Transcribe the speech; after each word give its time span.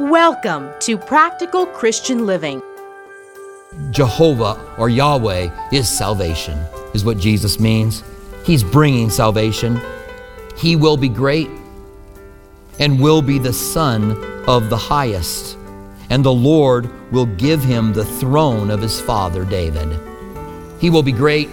Welcome 0.00 0.70
to 0.80 0.98
Practical 0.98 1.66
Christian 1.66 2.26
Living. 2.26 2.60
Jehovah 3.90 4.60
or 4.76 4.88
Yahweh 4.88 5.50
is 5.72 5.88
salvation, 5.88 6.58
is 6.94 7.04
what 7.04 7.18
Jesus 7.18 7.60
means. 7.60 8.02
He's 8.44 8.64
bringing 8.64 9.10
salvation. 9.10 9.80
He 10.56 10.76
will 10.76 10.96
be 10.96 11.08
great 11.08 11.48
and 12.80 13.00
will 13.00 13.22
be 13.22 13.38
the 13.38 13.52
Son 13.52 14.12
of 14.48 14.68
the 14.68 14.76
highest. 14.76 15.56
And 16.10 16.24
the 16.24 16.32
Lord 16.32 16.90
will 17.12 17.26
give 17.26 17.62
him 17.62 17.92
the 17.92 18.04
throne 18.04 18.70
of 18.70 18.82
his 18.82 19.00
father 19.00 19.44
David. 19.44 19.98
He 20.80 20.90
will 20.90 21.02
be 21.02 21.12
great 21.12 21.48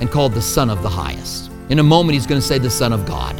and 0.00 0.10
called 0.10 0.34
the 0.34 0.42
Son 0.42 0.70
of 0.70 0.82
the 0.82 0.90
highest. 0.90 1.50
In 1.70 1.78
a 1.78 1.82
moment, 1.82 2.14
he's 2.14 2.26
going 2.26 2.40
to 2.40 2.46
say 2.46 2.58
the 2.58 2.70
Son 2.70 2.92
of 2.92 3.06
God. 3.06 3.34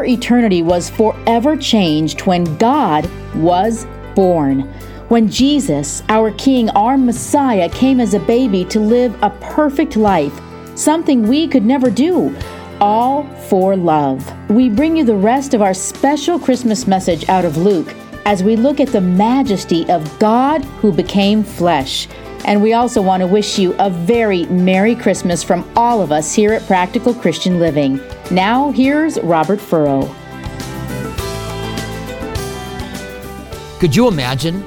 Our 0.00 0.06
eternity 0.06 0.62
was 0.62 0.88
forever 0.88 1.58
changed 1.58 2.22
when 2.22 2.56
God 2.56 3.06
was 3.34 3.86
born. 4.14 4.62
When 5.08 5.28
Jesus, 5.28 6.02
our 6.08 6.30
King, 6.30 6.70
our 6.70 6.96
Messiah, 6.96 7.68
came 7.68 8.00
as 8.00 8.14
a 8.14 8.20
baby 8.20 8.64
to 8.64 8.80
live 8.80 9.14
a 9.22 9.28
perfect 9.28 9.98
life, 9.98 10.32
something 10.74 11.28
we 11.28 11.46
could 11.46 11.66
never 11.66 11.90
do, 11.90 12.34
all 12.80 13.24
for 13.50 13.76
love. 13.76 14.24
We 14.48 14.70
bring 14.70 14.96
you 14.96 15.04
the 15.04 15.16
rest 15.16 15.52
of 15.52 15.60
our 15.60 15.74
special 15.74 16.38
Christmas 16.38 16.86
message 16.86 17.28
out 17.28 17.44
of 17.44 17.58
Luke 17.58 17.94
as 18.24 18.42
we 18.42 18.56
look 18.56 18.80
at 18.80 18.88
the 18.88 19.02
majesty 19.02 19.86
of 19.90 20.18
God 20.18 20.64
who 20.80 20.92
became 20.92 21.44
flesh. 21.44 22.08
And 22.44 22.62
we 22.62 22.72
also 22.72 23.02
want 23.02 23.20
to 23.20 23.26
wish 23.26 23.58
you 23.58 23.74
a 23.78 23.90
very 23.90 24.46
Merry 24.46 24.94
Christmas 24.94 25.42
from 25.42 25.70
all 25.76 26.02
of 26.02 26.10
us 26.10 26.34
here 26.34 26.52
at 26.52 26.66
Practical 26.66 27.14
Christian 27.14 27.58
Living. 27.58 28.00
Now, 28.30 28.72
here's 28.72 29.20
Robert 29.20 29.60
Furrow. 29.60 30.02
Could 33.78 33.94
you 33.94 34.08
imagine 34.08 34.64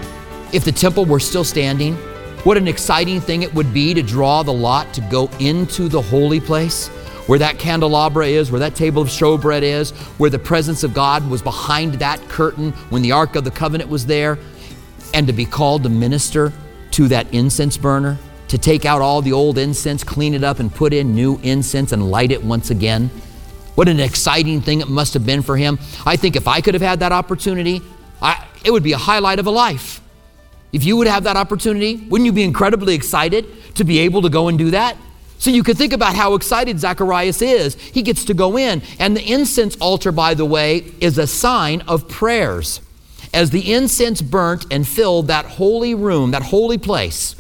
if 0.54 0.64
the 0.64 0.72
temple 0.72 1.06
were 1.06 1.20
still 1.20 1.44
standing? 1.44 1.96
What 2.44 2.58
an 2.58 2.68
exciting 2.68 3.22
thing 3.22 3.44
it 3.44 3.54
would 3.54 3.74
be 3.74 3.94
to 3.94 4.04
draw 4.04 4.44
the 4.44 4.54
lot 4.54 4.94
to 4.94 5.02
go 5.02 5.30
into 5.40 5.88
the 5.88 6.02
holy 6.02 6.40
place 6.40 6.90
where 7.28 7.40
that 7.40 7.58
candelabra 7.58 8.28
is, 8.28 8.52
where 8.52 8.60
that 8.60 8.76
table 8.76 9.02
of 9.02 9.08
showbread 9.08 9.62
is, 9.62 9.92
where 10.18 10.30
the 10.30 10.40
presence 10.40 10.84
of 10.84 10.94
God 10.94 11.28
was 11.30 11.42
behind 11.42 11.94
that 11.96 12.20
curtain 12.28 12.72
when 12.90 13.02
the 13.02 13.12
Ark 13.12 13.36
of 13.36 13.46
the 13.46 13.52
Covenant 13.52 13.90
was 13.90 14.06
there, 14.06 14.38
and 15.14 15.26
to 15.28 15.34
be 15.34 15.46
called 15.46 15.84
to 15.84 15.90
minister 15.90 16.52
to 16.94 17.08
that 17.10 17.32
incense 17.34 17.78
burner, 17.78 18.18
to 18.48 18.58
take 18.58 18.86
out 18.86 19.02
all 19.02 19.22
the 19.22 19.34
old 19.34 19.58
incense, 19.58 20.04
clean 20.04 20.34
it 20.34 20.44
up, 20.44 20.60
and 20.60 20.74
put 20.74 20.94
in 20.94 21.16
new 21.16 21.40
incense 21.44 21.92
and 21.92 22.10
light 22.10 22.32
it 22.32 22.44
once 22.44 22.70
again. 22.70 23.10
What 23.76 23.90
an 23.90 24.00
exciting 24.00 24.62
thing 24.62 24.82
it 24.82 24.88
must 24.88 25.14
have 25.16 25.26
been 25.26 25.42
for 25.42 25.58
him. 25.58 25.80
I 26.06 26.16
think 26.16 26.36
if 26.36 26.48
I 26.48 26.62
could 26.62 26.76
have 26.76 26.84
had 26.84 27.00
that 27.00 27.12
opportunity, 27.12 27.82
I, 28.22 28.46
it 28.64 28.72
would 28.72 28.84
be 28.84 28.94
a 28.94 28.98
highlight 28.98 29.40
of 29.40 29.48
a 29.48 29.52
life. 29.52 30.02
If 30.72 30.84
you 30.84 30.98
would 30.98 31.08
have 31.08 31.24
that 31.24 31.38
opportunity, 31.38 31.96
wouldn't 31.96 32.26
you 32.26 32.32
be 32.32 32.44
incredibly 32.44 32.94
excited 32.96 33.76
to 33.76 33.84
be 33.84 34.00
able 34.00 34.22
to 34.24 34.30
go 34.30 34.48
and 34.48 34.58
do 34.58 34.72
that? 34.72 34.98
So 35.40 35.50
you 35.50 35.64
could 35.64 35.78
think 35.78 35.92
about 35.92 36.16
how 36.16 36.36
excited 36.36 36.80
Zacharias 36.80 37.42
is. 37.42 37.76
He 37.76 38.02
gets 38.02 38.26
to 38.26 38.34
go 38.34 38.58
in. 38.58 38.82
And 38.98 39.18
the 39.18 39.24
incense 39.24 39.76
altar, 39.78 40.12
by 40.12 40.36
the 40.36 40.46
way, 40.46 40.92
is 41.02 41.18
a 41.18 41.28
sign 41.28 41.82
of 41.82 42.08
prayers. 42.08 42.80
As 43.34 43.50
the 43.50 43.74
incense 43.74 44.22
burnt 44.22 44.66
and 44.72 44.88
filled 44.88 45.28
that 45.28 45.46
holy 45.46 45.96
room, 45.96 46.32
that 46.32 46.44
holy 46.44 46.78
place, 46.78 47.36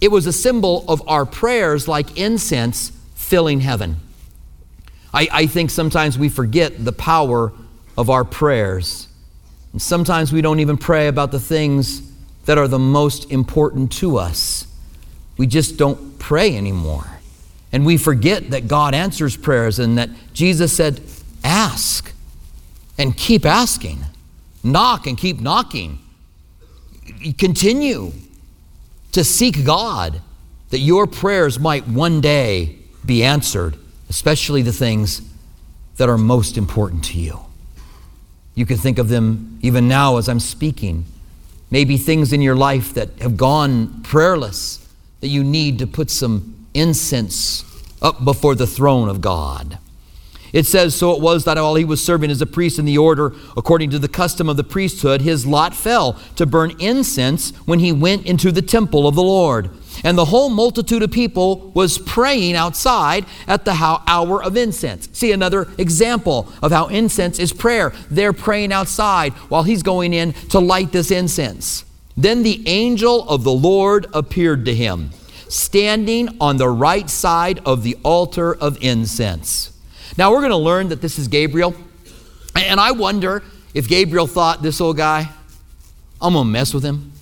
it 0.00 0.10
was 0.10 0.26
a 0.26 0.32
symbol 0.32 0.84
of 0.88 1.06
our 1.08 1.26
prayers 1.26 1.88
like 1.88 2.16
incense 2.16 2.92
filling 3.14 3.60
heaven. 3.60 3.96
I, 5.12 5.28
I 5.32 5.46
think 5.46 5.70
sometimes 5.70 6.18
we 6.18 6.28
forget 6.28 6.84
the 6.84 6.92
power 6.92 7.52
of 7.96 8.10
our 8.10 8.24
prayers. 8.24 9.08
And 9.72 9.82
sometimes 9.82 10.32
we 10.32 10.42
don't 10.42 10.60
even 10.60 10.76
pray 10.76 11.08
about 11.08 11.32
the 11.32 11.40
things 11.40 12.02
that 12.44 12.58
are 12.58 12.68
the 12.68 12.78
most 12.78 13.30
important 13.32 13.92
to 13.92 14.18
us. 14.18 14.66
We 15.36 15.46
just 15.46 15.76
don't 15.76 16.18
pray 16.18 16.56
anymore. 16.56 17.18
And 17.72 17.84
we 17.84 17.96
forget 17.96 18.50
that 18.50 18.68
God 18.68 18.94
answers 18.94 19.36
prayers 19.36 19.78
and 19.78 19.98
that 19.98 20.10
Jesus 20.32 20.74
said, 20.74 21.00
Ask 21.42 22.12
and 22.96 23.16
keep 23.16 23.44
asking, 23.44 24.04
knock 24.66 25.06
and 25.06 25.16
keep 25.16 25.40
knocking. 25.40 25.98
Continue 27.38 28.12
to 29.12 29.24
seek 29.24 29.64
God 29.64 30.20
that 30.70 30.80
your 30.80 31.06
prayers 31.06 31.58
might 31.58 31.86
one 31.86 32.20
day 32.20 32.76
be 33.04 33.22
answered, 33.22 33.76
especially 34.10 34.62
the 34.62 34.72
things 34.72 35.22
that 35.96 36.08
are 36.08 36.18
most 36.18 36.58
important 36.58 37.04
to 37.04 37.18
you. 37.18 37.40
You 38.54 38.66
can 38.66 38.76
think 38.76 38.98
of 38.98 39.08
them 39.08 39.58
even 39.62 39.88
now 39.88 40.16
as 40.16 40.28
I'm 40.28 40.40
speaking. 40.40 41.04
Maybe 41.70 41.96
things 41.96 42.32
in 42.32 42.42
your 42.42 42.56
life 42.56 42.94
that 42.94 43.10
have 43.20 43.36
gone 43.36 44.02
prayerless 44.02 44.86
that 45.20 45.28
you 45.28 45.44
need 45.44 45.78
to 45.78 45.86
put 45.86 46.10
some 46.10 46.66
incense 46.74 47.64
up 48.02 48.24
before 48.24 48.54
the 48.54 48.66
throne 48.66 49.08
of 49.08 49.20
God. 49.20 49.78
It 50.56 50.64
says, 50.64 50.94
So 50.94 51.12
it 51.12 51.20
was 51.20 51.44
that 51.44 51.58
while 51.58 51.74
he 51.74 51.84
was 51.84 52.02
serving 52.02 52.30
as 52.30 52.40
a 52.40 52.46
priest 52.46 52.78
in 52.78 52.86
the 52.86 52.96
order, 52.96 53.34
according 53.58 53.90
to 53.90 53.98
the 53.98 54.08
custom 54.08 54.48
of 54.48 54.56
the 54.56 54.64
priesthood, 54.64 55.20
his 55.20 55.46
lot 55.46 55.74
fell 55.74 56.14
to 56.36 56.46
burn 56.46 56.72
incense 56.78 57.50
when 57.66 57.78
he 57.78 57.92
went 57.92 58.24
into 58.24 58.50
the 58.50 58.62
temple 58.62 59.06
of 59.06 59.14
the 59.14 59.22
Lord. 59.22 59.68
And 60.02 60.16
the 60.16 60.24
whole 60.24 60.48
multitude 60.48 61.02
of 61.02 61.10
people 61.10 61.72
was 61.74 61.98
praying 61.98 62.56
outside 62.56 63.26
at 63.46 63.66
the 63.66 64.00
hour 64.06 64.42
of 64.42 64.56
incense. 64.56 65.10
See 65.12 65.30
another 65.30 65.68
example 65.76 66.50
of 66.62 66.72
how 66.72 66.86
incense 66.86 67.38
is 67.38 67.52
prayer. 67.52 67.92
They're 68.10 68.32
praying 68.32 68.72
outside 68.72 69.34
while 69.50 69.64
he's 69.64 69.82
going 69.82 70.14
in 70.14 70.32
to 70.48 70.58
light 70.58 70.90
this 70.90 71.10
incense. 71.10 71.84
Then 72.16 72.42
the 72.42 72.66
angel 72.66 73.28
of 73.28 73.44
the 73.44 73.52
Lord 73.52 74.06
appeared 74.14 74.64
to 74.64 74.74
him, 74.74 75.10
standing 75.50 76.34
on 76.40 76.56
the 76.56 76.70
right 76.70 77.10
side 77.10 77.60
of 77.66 77.82
the 77.82 77.98
altar 78.02 78.54
of 78.54 78.78
incense. 78.80 79.75
Now 80.18 80.32
we're 80.32 80.40
going 80.40 80.50
to 80.50 80.56
learn 80.56 80.88
that 80.88 81.00
this 81.00 81.18
is 81.18 81.28
Gabriel. 81.28 81.74
And 82.54 82.80
I 82.80 82.92
wonder 82.92 83.42
if 83.74 83.88
Gabriel 83.88 84.26
thought, 84.26 84.62
this 84.62 84.80
old 84.80 84.96
guy, 84.96 85.28
I'm 86.20 86.32
going 86.32 86.46
to 86.46 86.50
mess 86.50 86.72
with 86.72 86.82
him. 86.82 87.12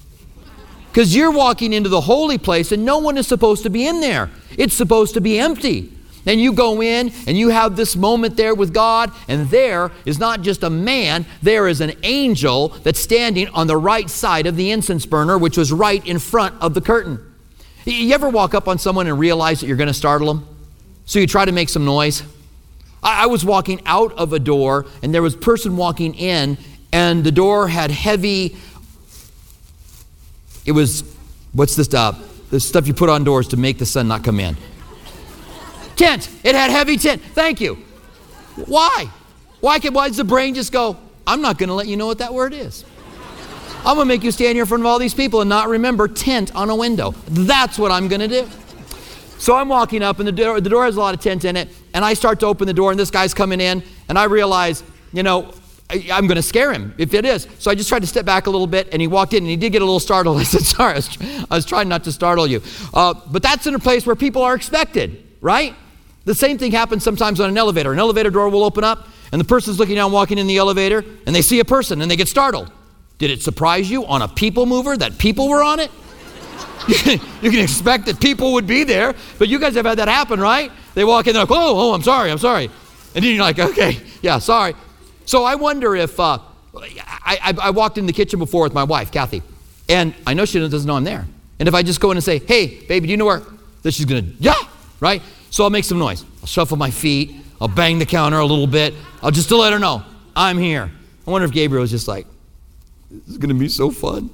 Because 0.92 1.14
you're 1.14 1.32
walking 1.32 1.72
into 1.72 1.88
the 1.88 2.02
holy 2.02 2.38
place 2.38 2.70
and 2.70 2.84
no 2.84 2.98
one 2.98 3.18
is 3.18 3.26
supposed 3.26 3.64
to 3.64 3.70
be 3.70 3.86
in 3.86 4.00
there. 4.00 4.30
It's 4.56 4.74
supposed 4.74 5.14
to 5.14 5.20
be 5.20 5.40
empty. 5.40 5.90
And 6.24 6.40
you 6.40 6.52
go 6.52 6.80
in 6.80 7.12
and 7.26 7.36
you 7.36 7.48
have 7.48 7.74
this 7.74 7.96
moment 7.96 8.36
there 8.36 8.54
with 8.54 8.72
God, 8.72 9.12
and 9.28 9.50
there 9.50 9.90
is 10.06 10.18
not 10.18 10.40
just 10.40 10.62
a 10.62 10.70
man, 10.70 11.26
there 11.42 11.68
is 11.68 11.82
an 11.82 11.92
angel 12.02 12.68
that's 12.68 12.98
standing 12.98 13.48
on 13.48 13.66
the 13.66 13.76
right 13.76 14.08
side 14.08 14.46
of 14.46 14.56
the 14.56 14.70
incense 14.70 15.04
burner, 15.04 15.36
which 15.36 15.58
was 15.58 15.70
right 15.70 16.04
in 16.06 16.18
front 16.18 16.54
of 16.62 16.72
the 16.72 16.80
curtain. 16.80 17.18
You 17.84 18.14
ever 18.14 18.30
walk 18.30 18.54
up 18.54 18.68
on 18.68 18.78
someone 18.78 19.06
and 19.06 19.18
realize 19.18 19.60
that 19.60 19.66
you're 19.66 19.76
going 19.76 19.88
to 19.88 19.92
startle 19.92 20.32
them? 20.32 20.48
So 21.04 21.18
you 21.18 21.26
try 21.26 21.44
to 21.44 21.52
make 21.52 21.68
some 21.68 21.84
noise? 21.84 22.22
I, 23.04 23.26
was 23.26 23.44
walking 23.44 23.82
out 23.84 24.12
of 24.14 24.32
a 24.32 24.38
door, 24.38 24.86
and 25.02 25.14
there 25.14 25.22
was 25.22 25.34
a 25.34 25.38
person 25.38 25.76
walking 25.76 26.14
in, 26.14 26.56
and 26.92 27.22
the 27.22 27.32
door 27.32 27.68
had 27.68 27.90
heavy 27.90 28.56
it 30.64 30.72
was, 30.72 31.04
what's 31.52 31.76
this 31.76 31.86
stuff? 31.86 32.50
The 32.50 32.58
stuff 32.60 32.86
you 32.86 32.94
put 32.94 33.10
on 33.10 33.24
doors 33.24 33.48
to 33.48 33.56
make 33.56 33.78
the 33.78 33.86
sun 33.86 34.08
not 34.08 34.24
come 34.24 34.40
in. 34.40 34.56
Tent. 35.96 36.28
It 36.42 36.54
had 36.54 36.70
heavy 36.70 36.96
tent. 36.96 37.22
Thank 37.22 37.60
you. 37.60 37.76
Why? 38.66 39.08
Why, 39.60 39.78
can, 39.78 39.94
why 39.94 40.08
does 40.08 40.16
the 40.16 40.24
brain 40.24 40.54
just 40.54 40.72
go, 40.72 40.96
I'm 41.26 41.42
not 41.42 41.58
going 41.58 41.68
to 41.68 41.74
let 41.74 41.86
you 41.86 41.96
know 41.96 42.06
what 42.06 42.18
that 42.18 42.32
word 42.32 42.52
is? 42.52 42.84
I'm 43.78 43.96
going 43.96 44.08
to 44.08 44.14
make 44.14 44.24
you 44.24 44.30
stand 44.30 44.54
here 44.54 44.62
in 44.62 44.66
front 44.66 44.82
of 44.82 44.86
all 44.86 44.98
these 44.98 45.14
people 45.14 45.42
and 45.42 45.48
not 45.48 45.68
remember 45.68 46.08
tent 46.08 46.54
on 46.56 46.70
a 46.70 46.76
window. 46.76 47.14
That's 47.28 47.78
what 47.78 47.92
I'm 47.92 48.08
going 48.08 48.20
to 48.20 48.28
do. 48.28 48.48
So 49.38 49.54
I'm 49.54 49.68
walking 49.68 50.02
up, 50.02 50.18
and 50.18 50.26
the 50.26 50.32
door, 50.32 50.60
the 50.60 50.70
door 50.70 50.86
has 50.86 50.96
a 50.96 51.00
lot 51.00 51.14
of 51.14 51.20
tent 51.20 51.44
in 51.44 51.56
it, 51.56 51.68
and 51.94 52.04
I 52.04 52.12
start 52.14 52.40
to 52.40 52.46
open 52.46 52.66
the 52.66 52.74
door, 52.74 52.90
and 52.90 53.00
this 53.00 53.10
guy's 53.10 53.32
coming 53.32 53.60
in, 53.60 53.82
and 54.08 54.18
I 54.18 54.24
realize, 54.24 54.82
you 55.12 55.22
know, 55.22 55.54
I, 55.88 56.04
am 56.10 56.26
going 56.26 56.36
to 56.36 56.42
scare 56.42 56.72
him 56.72 56.94
if 56.98 57.14
it 57.14 57.24
is. 57.24 57.46
So 57.58 57.70
I 57.70 57.74
just 57.74 57.88
tried 57.88 58.00
to 58.00 58.06
step 58.06 58.26
back 58.26 58.46
a 58.46 58.50
little 58.50 58.66
bit, 58.66 58.88
and 58.92 59.00
he 59.00 59.06
walked 59.06 59.32
in, 59.32 59.38
and 59.38 59.50
he 59.50 59.56
did 59.56 59.70
get 59.70 59.80
a 59.80 59.84
little 59.84 60.00
startled. 60.00 60.38
I 60.40 60.42
said, 60.42 60.62
Sorry, 60.62 60.92
I 60.92 60.96
was, 60.96 61.18
I 61.50 61.54
was 61.54 61.64
trying 61.64 61.88
not 61.88 62.04
to 62.04 62.12
startle 62.12 62.46
you. 62.46 62.60
Uh, 62.92 63.14
but 63.30 63.42
that's 63.42 63.66
in 63.66 63.74
a 63.74 63.78
place 63.78 64.06
where 64.06 64.16
people 64.16 64.42
are 64.42 64.54
expected, 64.54 65.24
right? 65.40 65.74
The 66.24 66.34
same 66.34 66.58
thing 66.58 66.72
happens 66.72 67.04
sometimes 67.04 67.38
on 67.38 67.48
an 67.48 67.56
elevator. 67.56 67.92
An 67.92 67.98
elevator 67.98 68.30
door 68.30 68.48
will 68.48 68.64
open 68.64 68.82
up, 68.82 69.06
and 69.30 69.40
the 69.40 69.44
person's 69.44 69.78
looking 69.78 69.94
down, 69.94 70.10
walking 70.10 70.38
in 70.38 70.46
the 70.46 70.56
elevator, 70.56 71.04
and 71.26 71.34
they 71.34 71.42
see 71.42 71.60
a 71.60 71.64
person, 71.64 72.02
and 72.02 72.10
they 72.10 72.16
get 72.16 72.28
startled. 72.28 72.72
Did 73.18 73.30
it 73.30 73.42
surprise 73.42 73.88
you 73.90 74.04
on 74.06 74.22
a 74.22 74.28
people 74.28 74.66
mover 74.66 74.96
that 74.96 75.18
people 75.18 75.48
were 75.48 75.62
on 75.62 75.78
it? 75.80 75.90
you 77.42 77.50
can 77.50 77.60
expect 77.60 78.06
that 78.06 78.20
people 78.20 78.52
would 78.52 78.66
be 78.66 78.84
there, 78.84 79.14
but 79.38 79.48
you 79.48 79.58
guys 79.58 79.74
have 79.74 79.86
had 79.86 79.98
that 79.98 80.08
happen, 80.08 80.40
right? 80.40 80.70
They 80.94 81.04
walk 81.04 81.26
in, 81.26 81.32
they're 81.32 81.42
like, 81.42 81.50
oh, 81.50 81.90
oh, 81.90 81.94
I'm 81.94 82.02
sorry, 82.02 82.30
I'm 82.30 82.38
sorry. 82.38 82.70
And 83.14 83.24
then 83.24 83.34
you're 83.34 83.44
like, 83.44 83.58
okay, 83.58 83.98
yeah, 84.22 84.38
sorry. 84.38 84.74
So 85.24 85.44
I 85.44 85.54
wonder 85.54 85.96
if 85.96 86.18
uh, 86.20 86.38
I, 86.76 87.38
I, 87.42 87.54
I, 87.62 87.70
walked 87.70 87.96
in 87.96 88.06
the 88.06 88.12
kitchen 88.12 88.38
before 88.38 88.64
with 88.64 88.74
my 88.74 88.84
wife, 88.84 89.10
Kathy, 89.10 89.42
and 89.88 90.14
I 90.26 90.34
know 90.34 90.44
she 90.44 90.58
doesn't 90.58 90.86
know 90.86 90.96
I'm 90.96 91.04
there. 91.04 91.26
And 91.58 91.68
if 91.68 91.74
I 91.74 91.82
just 91.82 92.00
go 92.00 92.10
in 92.10 92.16
and 92.16 92.24
say, 92.24 92.38
hey, 92.38 92.80
baby, 92.86 93.06
do 93.06 93.12
you 93.12 93.16
know 93.16 93.26
where? 93.26 93.42
Then 93.82 93.92
she's 93.92 94.06
going 94.06 94.24
to, 94.24 94.32
yeah, 94.38 94.54
right? 95.00 95.22
So 95.50 95.64
I'll 95.64 95.70
make 95.70 95.84
some 95.84 95.98
noise. 95.98 96.24
I'll 96.40 96.46
shuffle 96.46 96.76
my 96.76 96.90
feet. 96.90 97.36
I'll 97.60 97.68
bang 97.68 97.98
the 97.98 98.06
counter 98.06 98.38
a 98.38 98.46
little 98.46 98.66
bit. 98.66 98.94
I'll 99.22 99.30
just 99.30 99.48
to 99.48 99.56
let 99.56 99.72
her 99.72 99.78
know, 99.78 100.02
I'm 100.34 100.58
here. 100.58 100.90
I 101.26 101.30
wonder 101.30 101.46
if 101.46 101.52
Gabriel 101.52 101.80
was 101.80 101.90
just 101.90 102.08
like, 102.08 102.26
this 103.10 103.28
is 103.28 103.38
going 103.38 103.50
to 103.50 103.54
be 103.54 103.68
so 103.68 103.90
fun. 103.90 104.28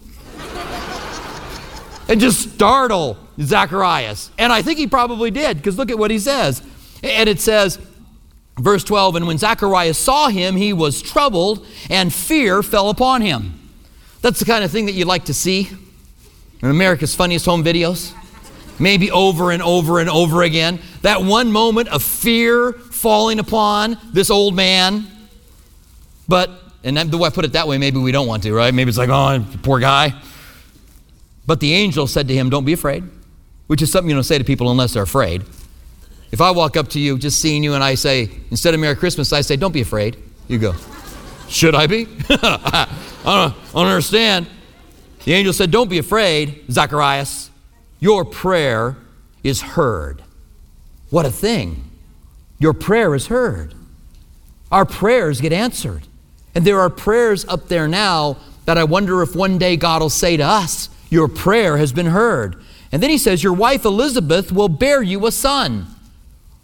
And 2.11 2.21
just 2.21 2.55
startle 2.55 3.17
Zacharias. 3.41 4.31
And 4.37 4.53
I 4.53 4.63
think 4.63 4.79
he 4.79 4.89
probably 4.89 5.31
did, 5.31 5.57
because 5.57 5.79
look 5.79 5.91
at 5.91 5.99
what 5.99 6.11
he 6.11 6.19
says. 6.19 6.61
And 7.05 7.29
it 7.29 7.41
says, 7.41 7.79
verse 8.59 8.83
12, 8.83 9.17
and 9.17 9.27
when 9.29 9.39
Zacharias 9.39 9.97
saw 9.97 10.29
him, 10.29 10.57
he 10.57 10.73
was 10.73 11.01
troubled, 11.01 11.65
and 11.89 12.13
fear 12.13 12.65
fell 12.65 12.91
upon 12.91 13.23
him. 13.23 13.59
That's 14.23 14.41
the 14.41 14.45
kind 14.45 14.65
of 14.65 14.73
thing 14.73 14.87
that 14.87 14.93
you 14.93 15.05
like 15.05 15.27
to 15.27 15.35
see 15.35 15.71
in 16.61 16.69
America's 16.69 17.15
Funniest 17.15 17.47
Home 17.47 17.63
Videos. 17.63 18.13
Maybe 18.81 19.11
over 19.11 19.53
and 19.53 19.63
over 19.63 20.01
and 20.01 20.11
over 20.11 20.43
again. 20.43 20.81
That 21.03 21.23
one 21.23 21.53
moment 21.53 21.89
of 21.89 22.03
fear 22.03 22.73
falling 22.73 23.39
upon 23.39 23.99
this 24.13 24.31
old 24.31 24.57
man. 24.57 25.07
But, 26.27 26.51
and 26.83 26.97
the 26.97 27.19
way 27.19 27.29
I 27.29 27.31
put 27.31 27.45
it 27.45 27.53
that 27.53 27.69
way, 27.69 27.79
maybe 27.79 27.99
we 27.99 28.11
don't 28.11 28.27
want 28.27 28.43
to, 28.45 28.55
right? 28.55 28.73
Maybe 28.73 28.89
it's 28.89 28.99
like, 28.99 29.11
oh, 29.11 29.45
poor 29.63 29.79
guy. 29.81 30.15
But 31.47 31.61
the 31.61 31.73
angel 31.73 32.07
said 32.07 32.29
to 32.29 32.35
him, 32.35 32.51
Don't 32.51 32.65
be 32.65 32.73
afraid, 32.73 33.05
which 33.67 33.83
is 33.83 33.91
something 33.91 34.09
you 34.09 34.17
don't 34.17 34.25
say 34.25 34.39
to 34.39 34.45
people 34.45 34.71
unless 34.71 34.95
they're 34.95 35.03
afraid. 35.03 35.45
If 36.33 36.41
I 36.41 36.51
walk 36.53 36.77
up 36.77 36.89
to 36.91 37.01
you, 37.01 37.19
just 37.19 37.41
seeing 37.41 37.65
you, 37.65 37.75
and 37.75 37.83
I 37.83 37.97
say, 37.97 38.31
instead 38.51 38.73
of 38.75 38.81
Merry 38.81 38.95
Christmas, 38.95 39.33
I 39.33 39.41
say, 39.41 39.57
Don't 39.57 39.73
be 39.73 39.81
afraid. 39.81 40.17
You 40.49 40.59
go, 40.59 40.75
Should 41.49 41.75
I 41.75 41.87
be? 41.87 42.07
I, 42.31 42.89
don't, 43.25 43.87
understand. 43.87 44.47
The 45.25 45.33
angel 45.33 45.53
said, 45.53 45.71
Don't 45.71 45.91
be 45.91 45.99
afraid, 45.99 46.65
Zacharias. 46.71 47.51
Your 47.99 48.25
prayer 48.25 48.97
is 49.43 49.61
heard. 49.61 50.23
What 51.11 51.27
a 51.27 51.31
thing. 51.31 51.91
Your 52.59 52.73
prayer 52.73 53.15
is 53.15 53.27
heard. 53.27 53.75
Our 54.71 54.85
prayers 54.85 55.41
get 55.41 55.53
answered. 55.53 56.03
And 56.55 56.65
there 56.65 56.81
are 56.81 56.91
prayers 56.91 57.45
up 57.47 57.69
there 57.69 57.89
now 57.89 58.37
that 58.65 58.79
I 58.79 58.85
wonder 58.85 59.23
if 59.23 59.35
one 59.35 59.59
day 59.59 59.77
God 59.77 60.03
will 60.03 60.11
say 60.11 60.37
to 60.37 60.45
us, 60.45 60.89
Your 61.11 61.29
prayer 61.29 61.77
has 61.77 61.93
been 61.93 62.07
heard. 62.07 62.57
And 62.93 63.03
then 63.03 63.11
he 63.11 63.19
says, 63.19 63.43
Your 63.43 63.53
wife 63.53 63.85
Elizabeth 63.85 64.51
will 64.51 64.69
bear 64.69 65.03
you 65.03 65.27
a 65.27 65.33
son. 65.33 65.87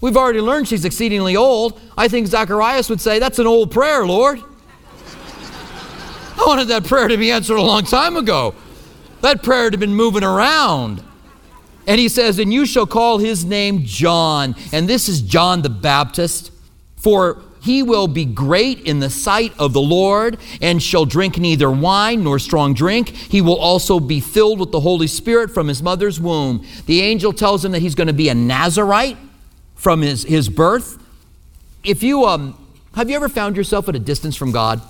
We've 0.01 0.17
already 0.17 0.41
learned 0.41 0.69
she's 0.69 0.85
exceedingly 0.85 1.37
old. 1.37 1.81
I 1.97 2.09
think 2.09 2.27
Zacharias 2.29 2.89
would 2.89 3.01
say, 3.01 3.19
That's 3.19 3.39
an 3.39 3.47
old 3.47 3.71
prayer, 3.71 4.07
Lord. 4.07 4.39
I 6.39 6.45
wanted 6.47 6.69
that 6.69 6.85
prayer 6.85 7.09
to 7.09 7.17
be 7.17 7.31
answered 7.31 7.57
a 7.57 7.63
long 7.63 7.85
time 7.85 8.17
ago. 8.17 8.55
That 9.21 9.43
prayer 9.43 9.65
had 9.65 9.79
been 9.81 9.95
moving 9.95 10.23
around. 10.23 11.03
And 11.87 12.01
he 12.01 12.09
says, 12.09 12.39
And 12.39 12.53
you 12.53 12.67
shall 12.67 12.87
call 12.87 13.19
his 13.19 13.45
name 13.45 13.85
John. 13.85 14.55
And 14.73 14.89
this 14.89 15.09
is 15.09 15.23
John 15.23 15.63
the 15.63 15.71
Baptist. 15.71 16.53
For 16.97 17.43
he 17.67 17.83
will 17.83 18.07
be 18.07 18.25
great 18.25 18.81
in 18.87 19.01
the 19.01 19.11
sight 19.11 19.53
of 19.59 19.73
the 19.73 19.81
Lord 19.81 20.39
and 20.63 20.81
shall 20.81 21.05
drink 21.05 21.37
neither 21.37 21.69
wine 21.69 22.23
nor 22.23 22.39
strong 22.39 22.75
drink. 22.75 23.09
He 23.09 23.43
will 23.43 23.59
also 23.59 23.99
be 23.99 24.21
filled 24.21 24.61
with 24.61 24.71
the 24.71 24.81
Holy 24.81 25.09
Spirit 25.09 25.51
from 25.51 25.67
his 25.67 25.83
mother's 25.83 26.21
womb. 26.21 26.65
The 26.87 27.03
angel 27.03 27.33
tells 27.33 27.65
him 27.65 27.73
that 27.73 27.81
he's 27.81 27.97
going 27.97 28.07
to 28.07 28.13
be 28.13 28.29
a 28.29 28.35
Nazarite 28.35 29.19
from 29.75 30.01
his, 30.01 30.23
his 30.23 30.49
birth. 30.49 31.03
If 31.83 32.05
you, 32.05 32.25
um, 32.25 32.57
have 32.95 33.11
you 33.11 33.17
ever 33.17 33.29
found 33.29 33.57
yourself 33.57 33.89
at 33.89 33.97
a 33.97 33.99
distance 33.99 34.37
from 34.37 34.53
God? 34.53 34.81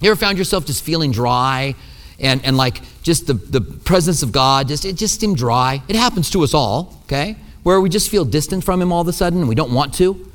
You 0.00 0.10
ever 0.10 0.20
found 0.20 0.36
yourself 0.36 0.66
just 0.66 0.84
feeling 0.84 1.10
dry 1.10 1.74
and, 2.20 2.44
and 2.44 2.58
like 2.58 2.82
just 3.02 3.26
the, 3.26 3.32
the 3.32 3.62
presence 3.62 4.22
of 4.22 4.30
God, 4.30 4.68
just, 4.68 4.84
it 4.84 4.96
just 4.96 5.18
seemed 5.18 5.38
dry? 5.38 5.82
It 5.88 5.96
happens 5.96 6.28
to 6.30 6.44
us 6.44 6.52
all, 6.52 7.00
okay? 7.04 7.36
Where 7.62 7.80
we 7.80 7.88
just 7.88 8.10
feel 8.10 8.26
distant 8.26 8.62
from 8.62 8.82
Him 8.82 8.92
all 8.92 9.00
of 9.00 9.08
a 9.08 9.12
sudden 9.14 9.38
and 9.38 9.48
we 9.48 9.54
don't 9.54 9.72
want 9.72 9.94
to. 9.94 10.33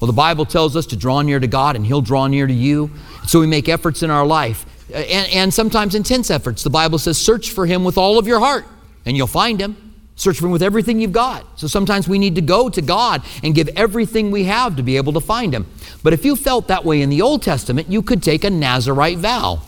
Well, 0.00 0.06
the 0.06 0.12
Bible 0.12 0.44
tells 0.44 0.76
us 0.76 0.86
to 0.86 0.96
draw 0.96 1.22
near 1.22 1.40
to 1.40 1.46
God 1.46 1.74
and 1.76 1.84
He'll 1.84 2.00
draw 2.00 2.26
near 2.26 2.46
to 2.46 2.52
you. 2.52 2.90
So 3.26 3.40
we 3.40 3.46
make 3.46 3.68
efforts 3.68 4.02
in 4.02 4.10
our 4.10 4.26
life, 4.26 4.64
uh, 4.90 4.96
and, 4.96 5.32
and 5.32 5.54
sometimes 5.54 5.94
intense 5.94 6.30
efforts. 6.30 6.62
The 6.62 6.70
Bible 6.70 6.98
says, 6.98 7.18
search 7.18 7.50
for 7.50 7.66
Him 7.66 7.84
with 7.84 7.98
all 7.98 8.18
of 8.18 8.26
your 8.26 8.38
heart, 8.38 8.64
and 9.04 9.16
you'll 9.16 9.26
find 9.26 9.60
Him. 9.60 9.76
Search 10.14 10.38
for 10.38 10.46
Him 10.46 10.52
with 10.52 10.62
everything 10.62 11.00
you've 11.00 11.12
got. 11.12 11.58
So 11.58 11.66
sometimes 11.66 12.08
we 12.08 12.18
need 12.18 12.36
to 12.36 12.40
go 12.40 12.68
to 12.68 12.80
God 12.80 13.22
and 13.42 13.54
give 13.54 13.68
everything 13.76 14.30
we 14.30 14.44
have 14.44 14.76
to 14.76 14.82
be 14.82 14.96
able 14.96 15.12
to 15.14 15.20
find 15.20 15.52
Him. 15.52 15.66
But 16.02 16.12
if 16.12 16.24
you 16.24 16.36
felt 16.36 16.68
that 16.68 16.84
way 16.84 17.02
in 17.02 17.10
the 17.10 17.22
Old 17.22 17.42
Testament, 17.42 17.88
you 17.88 18.02
could 18.02 18.22
take 18.22 18.44
a 18.44 18.50
Nazarite 18.50 19.18
vow. 19.18 19.62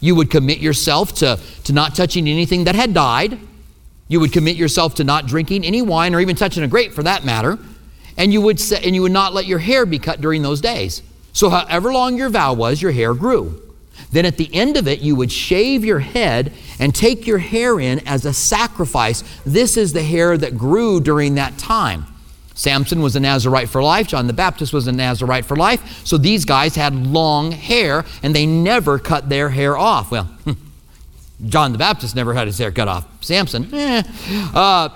You 0.00 0.14
would 0.16 0.30
commit 0.30 0.58
yourself 0.58 1.14
to, 1.16 1.38
to 1.64 1.72
not 1.72 1.94
touching 1.94 2.28
anything 2.28 2.64
that 2.64 2.74
had 2.74 2.94
died. 2.94 3.38
You 4.08 4.20
would 4.20 4.32
commit 4.32 4.56
yourself 4.56 4.96
to 4.96 5.04
not 5.04 5.26
drinking 5.26 5.64
any 5.64 5.82
wine 5.82 6.14
or 6.14 6.20
even 6.20 6.34
touching 6.34 6.62
a 6.62 6.68
grape 6.68 6.92
for 6.92 7.02
that 7.04 7.24
matter 7.24 7.58
and 8.16 8.32
you 8.32 8.40
would 8.40 8.60
say, 8.60 8.80
and 8.84 8.94
you 8.94 9.02
would 9.02 9.12
not 9.12 9.34
let 9.34 9.46
your 9.46 9.58
hair 9.58 9.86
be 9.86 9.98
cut 9.98 10.20
during 10.20 10.42
those 10.42 10.60
days. 10.60 11.02
So 11.32 11.48
however 11.48 11.92
long 11.92 12.16
your 12.16 12.28
vow 12.28 12.52
was, 12.52 12.82
your 12.82 12.92
hair 12.92 13.14
grew. 13.14 13.60
Then 14.10 14.26
at 14.26 14.36
the 14.36 14.54
end 14.54 14.76
of 14.76 14.86
it, 14.86 15.00
you 15.00 15.16
would 15.16 15.32
shave 15.32 15.84
your 15.84 16.00
head 16.00 16.52
and 16.78 16.94
take 16.94 17.26
your 17.26 17.38
hair 17.38 17.80
in 17.80 18.06
as 18.06 18.24
a 18.24 18.32
sacrifice. 18.32 19.24
This 19.44 19.76
is 19.76 19.92
the 19.92 20.02
hair 20.02 20.36
that 20.36 20.58
grew 20.58 21.00
during 21.00 21.36
that 21.36 21.56
time. 21.56 22.06
Samson 22.54 23.00
was 23.00 23.16
a 23.16 23.20
Nazarite 23.20 23.70
for 23.70 23.82
life. 23.82 24.06
John 24.08 24.26
the 24.26 24.34
Baptist 24.34 24.74
was 24.74 24.86
a 24.86 24.92
Nazarite 24.92 25.46
for 25.46 25.56
life. 25.56 26.04
So 26.06 26.18
these 26.18 26.44
guys 26.44 26.74
had 26.74 26.94
long 26.94 27.52
hair 27.52 28.04
and 28.22 28.34
they 28.34 28.44
never 28.44 28.98
cut 28.98 29.30
their 29.30 29.48
hair 29.48 29.76
off. 29.76 30.10
Well, 30.10 30.30
John 31.46 31.72
the 31.72 31.78
Baptist 31.78 32.14
never 32.14 32.34
had 32.34 32.46
his 32.46 32.58
hair 32.58 32.70
cut 32.70 32.88
off. 32.88 33.06
Samson, 33.24 33.72
eh. 33.72 34.02
Uh, 34.54 34.90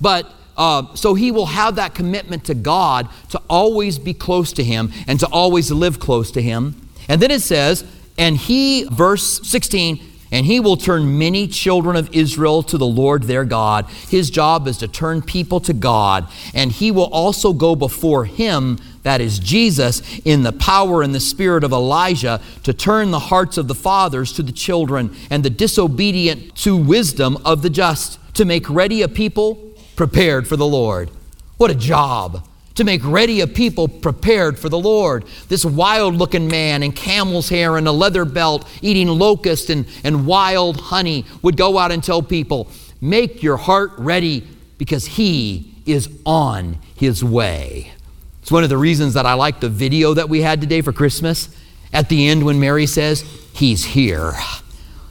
but 0.00 0.32
uh, 0.56 0.94
so 0.94 1.14
he 1.14 1.30
will 1.30 1.46
have 1.46 1.76
that 1.76 1.94
commitment 1.94 2.44
to 2.44 2.54
God 2.54 3.08
to 3.30 3.40
always 3.48 3.98
be 3.98 4.14
close 4.14 4.52
to 4.54 4.64
him 4.64 4.92
and 5.06 5.18
to 5.20 5.26
always 5.26 5.70
live 5.70 5.98
close 5.98 6.30
to 6.32 6.42
him. 6.42 6.88
And 7.08 7.20
then 7.20 7.30
it 7.30 7.42
says, 7.42 7.84
and 8.18 8.36
he, 8.36 8.84
verse 8.84 9.40
16, 9.48 10.00
and 10.32 10.46
he 10.46 10.60
will 10.60 10.78
turn 10.78 11.18
many 11.18 11.46
children 11.46 11.94
of 11.94 12.14
Israel 12.14 12.62
to 12.64 12.78
the 12.78 12.86
Lord 12.86 13.24
their 13.24 13.44
God. 13.44 13.86
His 14.08 14.30
job 14.30 14.66
is 14.66 14.78
to 14.78 14.88
turn 14.88 15.20
people 15.20 15.60
to 15.60 15.74
God, 15.74 16.26
and 16.54 16.72
he 16.72 16.90
will 16.90 17.12
also 17.12 17.52
go 17.52 17.76
before 17.76 18.24
him, 18.24 18.78
that 19.02 19.20
is 19.20 19.38
Jesus, 19.38 20.00
in 20.24 20.42
the 20.42 20.52
power 20.52 21.02
and 21.02 21.14
the 21.14 21.20
spirit 21.20 21.64
of 21.64 21.72
Elijah, 21.72 22.40
to 22.62 22.72
turn 22.72 23.10
the 23.10 23.18
hearts 23.18 23.58
of 23.58 23.68
the 23.68 23.74
fathers 23.74 24.32
to 24.32 24.42
the 24.42 24.52
children, 24.52 25.14
and 25.28 25.44
the 25.44 25.50
disobedient 25.50 26.56
to 26.56 26.76
wisdom 26.76 27.36
of 27.44 27.60
the 27.60 27.70
just, 27.70 28.18
to 28.34 28.46
make 28.46 28.70
ready 28.70 29.02
a 29.02 29.08
people 29.08 29.71
prepared 29.96 30.46
for 30.46 30.56
the 30.56 30.66
Lord. 30.66 31.10
What 31.56 31.70
a 31.70 31.74
job 31.74 32.46
to 32.74 32.84
make 32.84 33.04
ready 33.04 33.40
a 33.40 33.46
people 33.46 33.88
prepared 33.88 34.58
for 34.58 34.68
the 34.68 34.78
Lord. 34.78 35.24
This 35.48 35.64
wild 35.64 36.14
looking 36.14 36.48
man 36.48 36.82
in 36.82 36.92
camel's 36.92 37.48
hair 37.48 37.76
and 37.76 37.86
a 37.86 37.92
leather 37.92 38.24
belt, 38.24 38.68
eating 38.80 39.08
locust 39.08 39.70
and, 39.70 39.86
and 40.04 40.26
wild 40.26 40.80
honey, 40.80 41.26
would 41.42 41.56
go 41.56 41.78
out 41.78 41.92
and 41.92 42.02
tell 42.02 42.22
people, 42.22 42.70
Make 43.00 43.42
your 43.42 43.56
heart 43.56 43.92
ready 43.98 44.46
because 44.78 45.04
he 45.06 45.74
is 45.86 46.08
on 46.24 46.78
his 46.94 47.24
way. 47.24 47.92
It's 48.40 48.52
one 48.52 48.62
of 48.62 48.70
the 48.70 48.78
reasons 48.78 49.14
that 49.14 49.26
I 49.26 49.34
like 49.34 49.60
the 49.60 49.68
video 49.68 50.14
that 50.14 50.28
we 50.28 50.40
had 50.42 50.60
today 50.60 50.82
for 50.82 50.92
Christmas. 50.92 51.48
At 51.92 52.08
the 52.08 52.28
end, 52.28 52.44
when 52.44 52.60
Mary 52.60 52.86
says, 52.86 53.22
He's 53.52 53.84
here, 53.84 54.32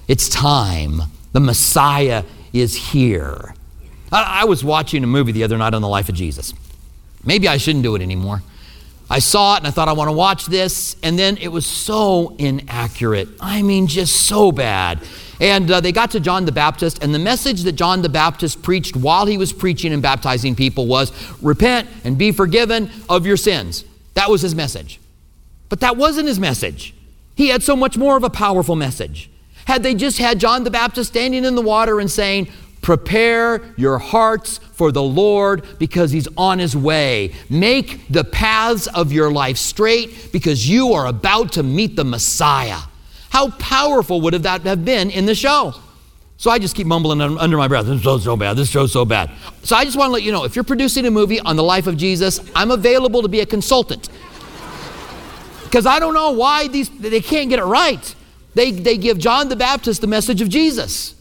it's 0.08 0.29
time. 0.29 1.01
The 1.34 1.39
Messiah 1.39 2.24
is 2.53 2.75
here. 2.75 3.53
I, 4.12 4.41
I 4.41 4.46
was 4.46 4.63
watching 4.63 5.03
a 5.03 5.08
movie 5.08 5.32
the 5.32 5.44
other 5.44 5.58
night 5.58 5.74
on 5.74 5.82
the 5.82 5.88
life 5.88 6.10
of 6.10 6.15
Jesus. 6.15 6.53
Maybe 7.24 7.48
I 7.48 7.58
shouldn't 7.58 7.84
do 7.84 7.96
it 7.96 8.01
anymore. 8.01 8.41
I 9.10 9.20
saw 9.20 9.56
it 9.56 9.58
and 9.58 9.68
I 9.68 9.72
thought 9.72 9.89
I 9.89 9.94
want 9.94 10.08
to 10.08 10.13
watch 10.13 10.46
this, 10.46 10.96
and 11.03 11.20
then 11.20 11.36
it 11.38 11.50
was 11.50 11.65
so 11.65 12.34
inaccurate. 12.38 13.27
I 13.41 13.62
mean, 13.62 13.88
just 13.88 14.25
so 14.25 14.53
bad. 14.53 15.01
And 15.41 15.70
uh, 15.70 15.82
they 15.82 15.91
got 15.91 16.12
to 16.12 16.20
John 16.20 16.46
the 16.46 16.53
Baptist, 16.53 17.03
and 17.03 17.13
the 17.13 17.20
message 17.20 17.63
that 17.63 17.74
John 17.74 18.03
the 18.03 18.10
Baptist 18.10 18.62
preached 18.62 18.96
while 18.96 19.25
he 19.25 19.38
was 19.38 19.51
preaching 19.51 19.91
and 19.91 20.01
baptizing 20.01 20.56
people 20.56 20.88
was 20.88 21.12
repent 21.41 21.89
and 22.06 22.18
be 22.18 22.32
forgiven 22.32 22.89
of 23.10 23.25
your 23.25 23.38
sins. 23.38 23.84
That 24.13 24.30
was 24.30 24.41
his 24.41 24.56
message. 24.56 25.00
But 25.68 25.82
that 25.82 25.98
wasn't 25.98 26.27
his 26.27 26.39
message. 26.39 26.94
He 27.36 27.50
had 27.50 27.63
so 27.63 27.75
much 27.75 27.98
more 27.98 28.15
of 28.15 28.24
a 28.24 28.30
powerful 28.30 28.75
message. 28.75 29.30
Had 29.65 29.84
they 29.84 29.94
just 29.94 30.20
had 30.20 30.39
John 30.39 30.63
the 30.63 30.72
Baptist 30.72 31.12
standing 31.12 31.44
in 31.44 31.56
the 31.56 31.62
water 31.62 32.00
and 32.00 32.10
saying, 32.10 32.48
Prepare 32.81 33.61
your 33.77 34.00
hearts 34.00 34.57
for 34.73 34.91
the 34.91 35.03
Lord 35.03 35.65
because 35.77 36.11
He's 36.11 36.27
on 36.35 36.57
His 36.57 36.75
way. 36.75 37.33
Make 37.50 38.07
the 38.09 38.23
paths 38.23 38.88
of 38.88 39.11
your 39.11 39.31
life 39.31 39.57
straight 39.57 40.31
because 40.31 40.67
you 40.67 40.93
are 40.93 41.05
about 41.05 41.53
to 41.53 41.63
meet 41.63 41.95
the 41.95 42.03
Messiah. 42.03 42.79
How 43.29 43.51
powerful 43.51 44.21
would 44.21 44.33
have 44.33 44.43
that 44.43 44.61
have 44.63 44.83
been 44.83 45.11
in 45.11 45.25
the 45.25 45.35
show? 45.35 45.75
So 46.38 46.50
I 46.50 46.57
just 46.57 46.75
keep 46.75 46.88
mumbling 46.88 47.21
under 47.21 47.55
my 47.55 47.67
breath. 47.67 47.85
This 47.85 48.01
show's 48.01 48.23
so 48.23 48.35
bad. 48.35 48.57
This 48.57 48.67
show's 48.67 48.91
so 48.91 49.05
bad. 49.05 49.29
So 49.61 49.75
I 49.75 49.85
just 49.85 49.95
want 49.95 50.09
to 50.09 50.13
let 50.13 50.23
you 50.23 50.31
know 50.31 50.43
if 50.43 50.55
you're 50.55 50.63
producing 50.63 51.05
a 51.05 51.11
movie 51.11 51.39
on 51.39 51.55
the 51.55 51.63
life 51.63 51.85
of 51.85 51.97
Jesus, 51.97 52.39
I'm 52.55 52.71
available 52.71 53.21
to 53.21 53.27
be 53.27 53.41
a 53.41 53.45
consultant. 53.45 54.09
Because 55.65 55.85
I 55.85 56.00
don't 56.00 56.15
know 56.15 56.31
why 56.31 56.67
these 56.67 56.89
they 56.89 57.21
can't 57.21 57.47
get 57.50 57.59
it 57.59 57.63
right. 57.63 58.15
They, 58.55 58.71
they 58.71 58.97
give 58.97 59.19
John 59.19 59.50
the 59.50 59.55
Baptist 59.55 60.01
the 60.01 60.07
message 60.07 60.41
of 60.41 60.50
Jesus 60.50 61.15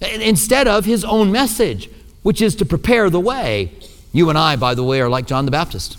instead 0.00 0.66
of 0.66 0.84
his 0.84 1.04
own 1.04 1.30
message, 1.32 1.90
which 2.22 2.40
is 2.40 2.54
to 2.56 2.64
prepare 2.64 3.10
the 3.10 3.20
way. 3.20 3.72
You 4.12 4.28
and 4.28 4.38
I, 4.38 4.56
by 4.56 4.74
the 4.74 4.82
way, 4.82 5.00
are 5.00 5.08
like 5.08 5.26
John 5.26 5.44
the 5.44 5.50
Baptist. 5.50 5.98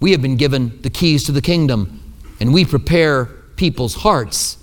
We 0.00 0.12
have 0.12 0.22
been 0.22 0.36
given 0.36 0.80
the 0.82 0.90
keys 0.90 1.24
to 1.24 1.32
the 1.32 1.40
kingdom, 1.40 2.00
and 2.40 2.52
we 2.52 2.64
prepare 2.64 3.26
people's 3.56 3.96
hearts 3.96 4.58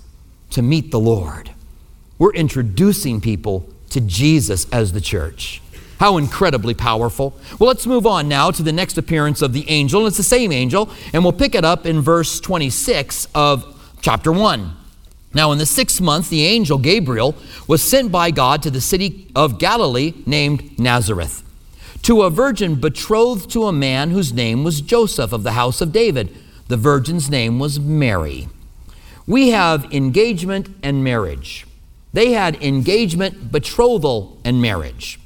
to 0.51 0.61
meet 0.61 0.91
the 0.91 0.99
Lord. 0.99 1.51
We're 2.17 2.33
introducing 2.33 3.19
people 3.19 3.67
to 3.89 3.99
Jesus 3.99 4.67
as 4.71 4.93
the 4.93 5.01
church. 5.01 5.61
How 5.99 6.17
incredibly 6.17 6.73
powerful. 6.73 7.33
Well, 7.59 7.67
let's 7.67 7.85
move 7.85 8.05
on 8.05 8.27
now 8.27 8.51
to 8.51 8.63
the 8.63 8.71
next 8.71 8.97
appearance 8.97 9.41
of 9.41 9.53
the 9.53 9.69
angel. 9.69 10.05
It's 10.07 10.17
the 10.17 10.23
same 10.23 10.51
angel, 10.51 10.89
and 11.13 11.23
we'll 11.23 11.33
pick 11.33 11.55
it 11.55 11.65
up 11.65 11.85
in 11.85 12.01
verse 12.01 12.39
26 12.39 13.27
of 13.33 13.97
chapter 14.01 14.31
1. 14.31 14.75
Now, 15.35 15.51
in 15.51 15.59
the 15.59 15.65
sixth 15.67 16.01
month, 16.01 16.29
the 16.29 16.45
angel 16.45 16.79
Gabriel 16.79 17.35
was 17.67 17.83
sent 17.83 18.11
by 18.11 18.31
God 18.31 18.63
to 18.63 18.71
the 18.71 18.81
city 18.81 19.27
of 19.35 19.59
Galilee 19.59 20.13
named 20.25 20.79
Nazareth 20.79 21.43
to 22.05 22.21
a 22.21 22.29
virgin 22.29 22.75
betrothed 22.75 23.49
to 23.49 23.63
a 23.65 23.73
man 23.73 24.11
whose 24.11 24.31
name 24.31 24.63
was 24.63 24.79
Joseph 24.79 25.33
of 25.33 25.41
the 25.41 25.53
house 25.53 25.81
of 25.81 25.91
David. 25.91 26.37
The 26.67 26.77
virgin's 26.77 27.31
name 27.31 27.57
was 27.57 27.79
Mary. 27.79 28.47
We 29.25 29.49
have 29.49 29.91
engagement 29.91 30.69
and 30.83 31.03
marriage. 31.03 31.65
They 32.13 32.33
had 32.33 32.61
engagement, 32.61 33.51
betrothal, 33.51 34.37
and 34.45 34.61
marriage. 34.61 35.19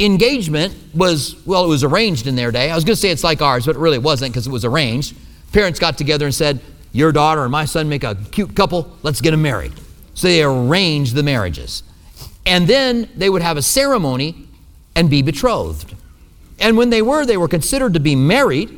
Engagement 0.00 0.74
was, 0.92 1.36
well, 1.46 1.64
it 1.64 1.68
was 1.68 1.84
arranged 1.84 2.26
in 2.26 2.34
their 2.34 2.50
day. 2.50 2.72
I 2.72 2.74
was 2.74 2.82
going 2.82 2.96
to 2.96 3.00
say 3.00 3.10
it's 3.10 3.22
like 3.22 3.40
ours, 3.40 3.66
but 3.66 3.76
it 3.76 3.78
really 3.78 3.98
wasn't 3.98 4.32
because 4.32 4.48
it 4.48 4.52
was 4.52 4.64
arranged. 4.64 5.14
Parents 5.52 5.78
got 5.78 5.96
together 5.96 6.26
and 6.26 6.34
said, 6.34 6.60
Your 6.92 7.12
daughter 7.12 7.42
and 7.42 7.52
my 7.52 7.64
son 7.64 7.88
make 7.88 8.04
a 8.04 8.16
cute 8.30 8.54
couple, 8.54 8.96
let's 9.02 9.20
get 9.20 9.30
them 9.30 9.42
married. 9.42 9.72
So 10.14 10.26
they 10.26 10.42
arranged 10.42 11.14
the 11.14 11.22
marriages. 11.22 11.82
And 12.46 12.66
then 12.66 13.08
they 13.14 13.30
would 13.30 13.42
have 13.42 13.56
a 13.56 13.62
ceremony 13.62 14.48
and 14.96 15.08
be 15.08 15.22
betrothed. 15.22 15.94
And 16.58 16.76
when 16.76 16.90
they 16.90 17.02
were, 17.02 17.24
they 17.24 17.36
were 17.36 17.48
considered 17.48 17.94
to 17.94 18.00
be 18.00 18.16
married, 18.16 18.70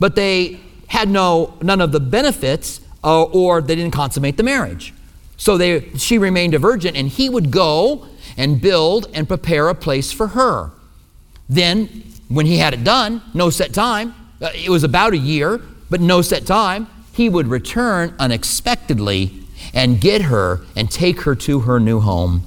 but 0.00 0.16
they 0.16 0.60
had 0.88 1.08
no 1.08 1.54
none 1.62 1.80
of 1.80 1.92
the 1.92 2.00
benefits 2.00 2.80
uh, 3.04 3.22
or 3.24 3.60
they 3.60 3.74
didn't 3.74 3.92
consummate 3.92 4.36
the 4.36 4.42
marriage. 4.42 4.92
So 5.36 5.56
they, 5.56 5.88
she 5.96 6.18
remained 6.18 6.54
a 6.54 6.58
virgin, 6.58 6.94
and 6.94 7.08
he 7.08 7.28
would 7.28 7.50
go 7.50 8.06
and 8.36 8.60
build 8.60 9.08
and 9.12 9.26
prepare 9.26 9.68
a 9.68 9.74
place 9.74 10.12
for 10.12 10.28
her. 10.28 10.70
Then, 11.48 12.04
when 12.28 12.46
he 12.46 12.58
had 12.58 12.74
it 12.74 12.84
done, 12.84 13.22
no 13.34 13.50
set 13.50 13.74
time, 13.74 14.14
uh, 14.40 14.50
it 14.54 14.70
was 14.70 14.84
about 14.84 15.12
a 15.12 15.18
year, 15.18 15.60
but 15.90 16.00
no 16.00 16.22
set 16.22 16.46
time, 16.46 16.86
he 17.12 17.28
would 17.28 17.46
return 17.46 18.14
unexpectedly 18.18 19.42
and 19.74 20.00
get 20.00 20.22
her 20.22 20.60
and 20.74 20.90
take 20.90 21.22
her 21.22 21.34
to 21.34 21.60
her 21.60 21.78
new 21.78 22.00
home. 22.00 22.42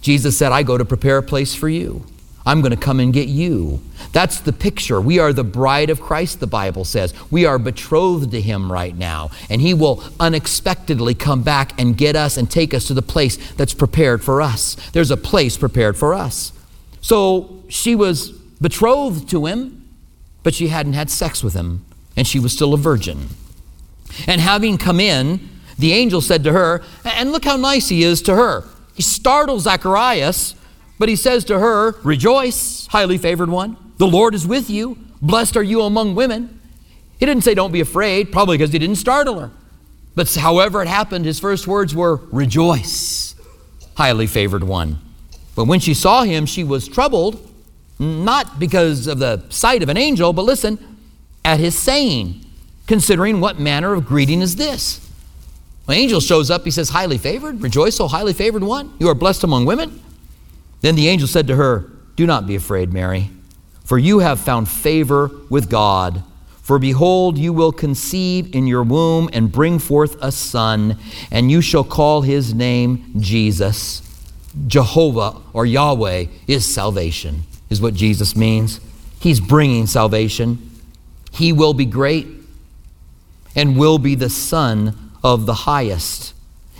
Jesus 0.00 0.38
said, 0.38 0.52
I 0.52 0.62
go 0.62 0.78
to 0.78 0.84
prepare 0.84 1.18
a 1.18 1.22
place 1.22 1.54
for 1.54 1.68
you. 1.68 2.04
I'm 2.46 2.62
going 2.62 2.70
to 2.70 2.78
come 2.78 2.98
and 2.98 3.12
get 3.12 3.28
you. 3.28 3.82
That's 4.12 4.40
the 4.40 4.54
picture. 4.54 5.02
We 5.02 5.18
are 5.18 5.34
the 5.34 5.44
bride 5.44 5.90
of 5.90 6.00
Christ, 6.00 6.40
the 6.40 6.46
Bible 6.46 6.84
says. 6.84 7.12
We 7.30 7.44
are 7.44 7.58
betrothed 7.58 8.30
to 8.30 8.40
Him 8.40 8.72
right 8.72 8.96
now, 8.96 9.30
and 9.50 9.60
He 9.60 9.74
will 9.74 10.02
unexpectedly 10.18 11.14
come 11.14 11.42
back 11.42 11.78
and 11.78 11.94
get 11.94 12.16
us 12.16 12.38
and 12.38 12.50
take 12.50 12.72
us 12.72 12.86
to 12.86 12.94
the 12.94 13.02
place 13.02 13.36
that's 13.52 13.74
prepared 13.74 14.24
for 14.24 14.40
us. 14.40 14.76
There's 14.92 15.10
a 15.10 15.16
place 15.16 15.58
prepared 15.58 15.98
for 15.98 16.14
us. 16.14 16.52
So 17.02 17.62
she 17.68 17.94
was 17.94 18.30
betrothed 18.30 19.28
to 19.30 19.44
Him, 19.44 19.86
but 20.42 20.54
she 20.54 20.68
hadn't 20.68 20.94
had 20.94 21.10
sex 21.10 21.44
with 21.44 21.52
Him, 21.52 21.84
and 22.16 22.26
she 22.26 22.40
was 22.40 22.52
still 22.52 22.72
a 22.72 22.78
virgin. 22.78 23.28
And 24.26 24.40
having 24.40 24.78
come 24.78 25.00
in, 25.00 25.48
the 25.78 25.92
angel 25.92 26.20
said 26.20 26.44
to 26.44 26.52
her, 26.52 26.82
and 27.04 27.32
look 27.32 27.44
how 27.44 27.56
nice 27.56 27.88
he 27.88 28.02
is 28.02 28.22
to 28.22 28.34
her. 28.34 28.64
He 28.94 29.02
startles 29.02 29.64
Zacharias 29.64 30.54
but 30.98 31.08
he 31.08 31.16
says 31.16 31.44
to 31.44 31.58
her, 31.58 31.92
Rejoice, 32.02 32.86
highly 32.88 33.18
favored 33.18 33.48
one. 33.48 33.76
The 33.98 34.06
Lord 34.06 34.34
is 34.34 34.46
with 34.46 34.68
you. 34.68 34.98
Blessed 35.22 35.56
are 35.56 35.62
you 35.62 35.82
among 35.82 36.14
women. 36.14 36.60
He 37.18 37.26
didn't 37.26 37.44
say, 37.44 37.54
Don't 37.54 37.72
be 37.72 37.80
afraid, 37.80 38.32
probably 38.32 38.58
because 38.58 38.72
he 38.72 38.78
didn't 38.78 38.96
startle 38.96 39.38
her. 39.38 39.50
But 40.14 40.32
however 40.34 40.82
it 40.82 40.88
happened, 40.88 41.24
his 41.24 41.38
first 41.38 41.66
words 41.66 41.94
were, 41.94 42.16
Rejoice, 42.32 43.36
highly 43.96 44.26
favored 44.26 44.64
one. 44.64 44.98
But 45.54 45.64
when 45.64 45.80
she 45.80 45.94
saw 45.94 46.24
him, 46.24 46.46
she 46.46 46.64
was 46.64 46.88
troubled, 46.88 47.44
not 47.98 48.58
because 48.58 49.06
of 49.06 49.18
the 49.18 49.44
sight 49.48 49.82
of 49.82 49.88
an 49.88 49.96
angel, 49.96 50.32
but 50.32 50.42
listen, 50.42 50.78
at 51.44 51.58
his 51.60 51.76
saying, 51.78 52.44
considering 52.88 53.40
what 53.40 53.60
manner 53.60 53.92
of 53.92 54.06
greeting 54.06 54.40
is 54.40 54.56
this. 54.56 55.06
When 55.84 55.96
angel 55.96 56.20
shows 56.20 56.50
up, 56.50 56.64
he 56.64 56.70
says, 56.70 56.88
Highly 56.88 57.18
favored, 57.18 57.62
rejoice, 57.62 58.00
O 58.00 58.08
highly 58.08 58.32
favored 58.32 58.64
one. 58.64 58.92
You 58.98 59.08
are 59.08 59.14
blessed 59.14 59.44
among 59.44 59.66
women. 59.66 60.02
Then 60.80 60.96
the 60.96 61.08
angel 61.08 61.28
said 61.28 61.46
to 61.46 61.56
her, 61.56 61.90
Do 62.16 62.26
not 62.26 62.46
be 62.46 62.56
afraid, 62.56 62.92
Mary, 62.92 63.30
for 63.84 63.98
you 63.98 64.18
have 64.18 64.40
found 64.40 64.68
favor 64.68 65.30
with 65.48 65.70
God. 65.70 66.24
For 66.62 66.78
behold, 66.78 67.38
you 67.38 67.52
will 67.54 67.72
conceive 67.72 68.54
in 68.54 68.66
your 68.66 68.82
womb 68.82 69.30
and 69.32 69.50
bring 69.50 69.78
forth 69.78 70.16
a 70.20 70.30
son, 70.30 70.98
and 71.30 71.50
you 71.50 71.62
shall 71.62 71.84
call 71.84 72.22
his 72.22 72.52
name 72.52 73.14
Jesus. 73.18 74.02
Jehovah 74.66 75.36
or 75.52 75.64
Yahweh 75.64 76.26
is 76.46 76.66
salvation, 76.66 77.44
is 77.70 77.80
what 77.80 77.94
Jesus 77.94 78.36
means. 78.36 78.80
He's 79.20 79.40
bringing 79.40 79.86
salvation. 79.86 80.70
He 81.32 81.52
will 81.52 81.72
be 81.72 81.86
great 81.86 82.37
and 83.54 83.76
will 83.76 83.98
be 83.98 84.14
the 84.14 84.30
Son 84.30 85.10
of 85.22 85.46
the 85.46 85.54
highest 85.54 86.34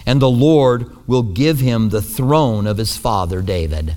and 0.09 0.23
the 0.23 0.31
Lord 0.31 1.07
will 1.07 1.23
give 1.23 1.61
him 1.61 1.91
the 1.91 2.01
throne 2.01 2.67
of 2.67 2.79
his 2.79 2.97
father 2.97 3.43
David. 3.43 3.95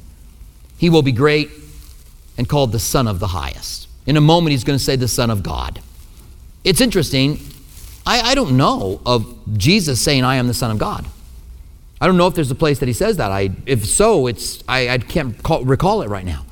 He 0.78 0.90
will 0.90 1.04
be 1.04 1.14
great 1.14 1.50
and 2.38 2.50
called 2.50 2.74
the 2.74 2.80
Son 2.80 3.08
of 3.08 3.22
the 3.22 3.28
Highest. 3.28 3.88
In 4.06 4.18
a 4.18 4.22
moment, 4.22 4.52
he's 4.52 4.66
going 4.66 4.78
to 4.78 4.84
say 4.84 4.98
the 4.98 5.08
Son 5.08 5.30
of 5.30 5.42
God. 5.42 5.80
It's 6.66 6.82
interesting. 6.82 7.40
I, 8.06 8.32
I 8.32 8.36
don't 8.36 8.58
know 8.58 9.00
of 9.06 9.58
Jesus 9.58 10.02
saying, 10.02 10.26
I 10.26 10.36
am 10.36 10.48
the 10.48 10.54
Son 10.54 10.70
of 10.70 10.78
God. 10.78 11.06
I 12.02 12.08
don't 12.08 12.18
know 12.18 12.28
if 12.28 12.36
there's 12.36 12.52
a 12.52 12.56
place 12.56 12.80
that 12.80 12.88
he 12.88 12.94
says 12.94 13.16
that. 13.16 13.32
I, 13.32 13.52
if 13.66 13.86
so, 13.86 14.28
it's, 14.28 14.62
I, 14.68 14.90
I 14.90 14.98
can't 14.98 15.42
call, 15.42 15.64
recall 15.64 16.02
it 16.02 16.10
right 16.10 16.26
now. 16.26 16.46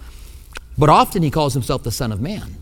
But 0.77 0.88
often 0.88 1.21
he 1.21 1.31
calls 1.31 1.53
himself 1.53 1.83
the 1.83 1.91
Son 1.91 2.13
of 2.13 2.21
Man. 2.21 2.58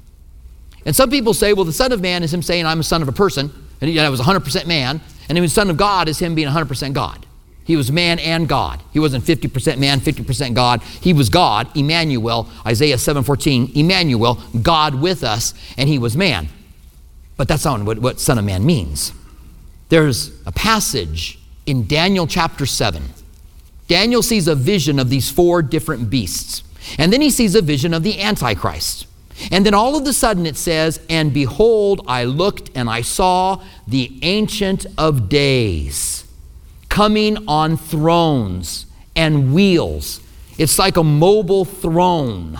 And 0.87 0.95
some 0.95 1.09
people 1.09 1.33
say, 1.33 1.51
well, 1.51 1.65
the 1.65 1.73
Son 1.73 1.91
of 1.91 1.99
Man 1.99 2.23
is 2.23 2.33
him 2.33 2.41
saying, 2.41 2.65
I'm 2.65 2.79
a 2.79 2.83
son 2.83 3.01
of 3.01 3.09
a 3.09 3.11
person, 3.11 3.51
and 3.81 3.99
I 3.99 4.09
was 4.09 4.21
100% 4.21 4.65
man, 4.67 5.01
and 5.27 5.37
the 5.37 5.47
Son 5.49 5.69
of 5.69 5.75
God 5.75 6.07
is 6.07 6.17
him 6.17 6.33
being 6.33 6.47
100% 6.47 6.93
God. 6.93 7.25
He 7.65 7.75
was 7.75 7.91
man 7.91 8.19
and 8.19 8.47
God. 8.47 8.81
He 8.93 8.99
wasn't 8.99 9.25
50% 9.25 9.79
man, 9.79 9.99
50% 9.99 10.53
God. 10.53 10.81
He 10.81 11.11
was 11.11 11.27
God, 11.27 11.67
Emmanuel, 11.75 12.47
Isaiah 12.65 12.95
7:14, 12.95 13.75
Emmanuel, 13.75 14.39
God 14.61 14.95
with 14.95 15.25
us, 15.25 15.53
and 15.77 15.89
he 15.89 15.99
was 15.99 16.15
man. 16.15 16.47
But 17.35 17.49
that's 17.49 17.65
not 17.65 17.83
what, 17.83 17.99
what 17.99 18.21
Son 18.21 18.39
of 18.39 18.45
Man 18.45 18.65
means. 18.65 19.11
There's 19.89 20.31
a 20.45 20.53
passage 20.53 21.37
in 21.65 21.85
Daniel 21.85 22.25
chapter 22.25 22.65
7. 22.65 23.03
Daniel 23.89 24.23
sees 24.23 24.47
a 24.47 24.55
vision 24.55 24.99
of 24.99 25.09
these 25.09 25.29
four 25.29 25.61
different 25.61 26.09
beasts. 26.09 26.63
And 26.97 27.11
then 27.11 27.19
he 27.19 27.29
sees 27.29 27.55
a 27.55 27.61
vision 27.61 27.93
of 27.93 28.03
the 28.03 28.21
Antichrist. 28.21 29.07
And 29.51 29.65
then 29.65 29.73
all 29.73 29.95
of 29.95 30.05
a 30.07 30.13
sudden 30.13 30.45
it 30.45 30.57
says, 30.57 30.99
And 31.09 31.33
behold, 31.33 32.03
I 32.07 32.23
looked 32.23 32.71
and 32.75 32.89
I 32.89 33.01
saw 33.01 33.63
the 33.87 34.17
Ancient 34.21 34.85
of 34.97 35.29
Days 35.29 36.25
coming 36.89 37.47
on 37.47 37.77
thrones 37.77 38.85
and 39.15 39.53
wheels. 39.53 40.21
It's 40.57 40.79
like 40.79 40.97
a 40.97 41.03
mobile 41.03 41.65
throne. 41.65 42.57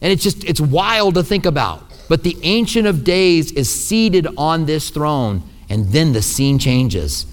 And 0.00 0.12
it's 0.12 0.22
just, 0.22 0.44
it's 0.44 0.60
wild 0.60 1.14
to 1.14 1.24
think 1.24 1.46
about. 1.46 1.82
But 2.08 2.22
the 2.22 2.36
Ancient 2.42 2.86
of 2.86 3.02
Days 3.02 3.50
is 3.52 3.72
seated 3.72 4.28
on 4.36 4.66
this 4.66 4.90
throne. 4.90 5.42
And 5.68 5.86
then 5.92 6.12
the 6.12 6.22
scene 6.22 6.58
changes. 6.58 7.26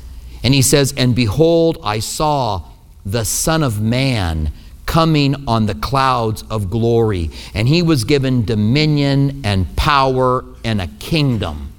And 0.44 0.54
he 0.54 0.62
says, 0.62 0.94
And 0.98 1.16
behold, 1.16 1.78
I 1.84 2.00
saw 2.00 2.64
the 3.06 3.26
Son 3.26 3.64
of 3.64 3.82
Man 3.82 4.52
coming 4.94 5.48
on 5.48 5.66
the 5.66 5.74
clouds 5.74 6.44
of 6.52 6.70
glory. 6.70 7.32
And 7.56 7.68
he 7.68 7.82
was 7.82 8.04
given 8.04 8.46
dominion 8.46 9.42
and 9.44 9.76
power 9.76 10.46
and 10.64 10.80
a 10.80 10.86
kingdom. 10.86 11.74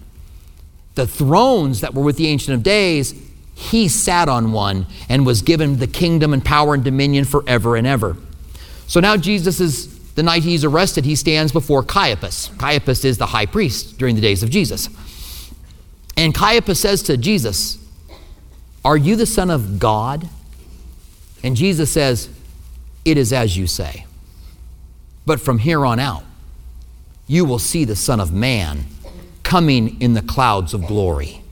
The 0.96 1.06
thrones 1.06 1.80
that 1.82 1.94
were 1.94 2.02
with 2.02 2.16
the 2.16 2.26
Ancient 2.26 2.56
of 2.56 2.64
Days, 2.64 3.14
he 3.54 3.86
sat 3.86 4.28
on 4.28 4.50
one 4.50 4.86
and 5.08 5.24
was 5.24 5.42
given 5.42 5.78
the 5.78 5.86
kingdom 5.86 6.32
and 6.32 6.44
power 6.44 6.74
and 6.74 6.82
dominion 6.82 7.24
forever 7.24 7.76
and 7.76 7.86
ever. 7.86 8.16
So 8.88 8.98
now 8.98 9.16
Jesus 9.16 9.60
is, 9.60 10.12
the 10.14 10.24
night 10.24 10.42
he's 10.42 10.64
arrested, 10.64 11.04
he 11.04 11.14
stands 11.14 11.52
before 11.52 11.84
Caiaphas. 11.84 12.50
Caiaphas 12.58 13.04
is 13.04 13.16
the 13.16 13.26
high 13.26 13.46
priest 13.46 13.96
during 13.96 14.16
the 14.16 14.22
days 14.22 14.42
of 14.42 14.50
Jesus. 14.50 14.88
And 16.16 16.34
Caiaphas 16.34 16.80
says 16.80 17.00
to 17.04 17.16
Jesus, 17.16 17.78
Are 18.84 18.96
you 18.96 19.14
the 19.14 19.24
Son 19.24 19.50
of 19.50 19.78
God? 19.78 20.28
And 21.44 21.54
Jesus 21.54 21.92
says, 21.92 22.28
it 23.04 23.18
is 23.18 23.32
as 23.32 23.56
you 23.56 23.66
say. 23.66 24.06
But 25.26 25.40
from 25.40 25.58
here 25.58 25.84
on 25.84 25.98
out, 25.98 26.24
you 27.26 27.44
will 27.44 27.58
see 27.58 27.84
the 27.84 27.96
Son 27.96 28.20
of 28.20 28.32
Man 28.32 28.84
coming 29.42 30.00
in 30.00 30.14
the 30.14 30.22
clouds 30.22 30.74
of 30.74 30.86
glory, 30.86 31.42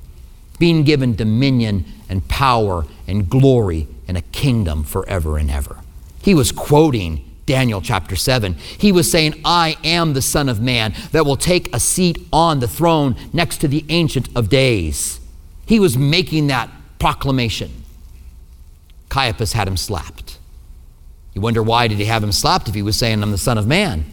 being 0.59 0.85
given 0.85 1.15
dominion 1.15 1.85
and 2.09 2.27
power 2.29 2.85
and 3.07 3.29
glory 3.29 3.89
and 4.07 4.17
a 4.17 4.23
kingdom 4.23 4.85
forever 4.85 5.39
and 5.39 5.51
ever. 5.51 5.79
He 6.23 6.35
was 6.35 6.53
quoting 6.53 7.25
Daniel 7.47 7.81
chapter 7.81 8.17
7. 8.17 8.55
He 8.55 8.93
was 8.93 9.11
saying, 9.11 9.41
I 9.45 9.77
am 9.83 10.13
the 10.13 10.23
Son 10.23 10.49
of 10.49 10.61
Man 10.61 10.95
that 11.13 11.27
will 11.27 11.37
take 11.37 11.75
a 11.75 11.81
seat 11.81 12.19
on 12.33 12.61
the 12.61 12.69
throne 12.69 13.17
next 13.33 13.59
to 13.59 13.69
the 13.69 13.85
Ancient 13.89 14.29
of 14.37 14.49
Days. 14.49 15.21
He 15.67 15.81
was 15.81 15.97
making 15.97 16.49
that 16.49 16.71
proclamation. 16.99 17.83
Caiaphas 19.09 19.53
had 19.53 19.67
him 19.67 19.77
slapped. 19.77 20.32
You 21.35 21.41
wonder 21.41 21.63
why 21.63 21.89
did 21.89 21.99
he 21.99 22.05
have 22.07 22.23
him 22.23 22.33
slapped 22.33 22.69
if 22.69 22.75
he 22.75 22.83
was 22.83 22.97
saying, 22.97 23.23
I'm 23.23 23.31
the 23.31 23.39
Son 23.39 23.59
of 23.59 23.67
Man? 23.67 24.05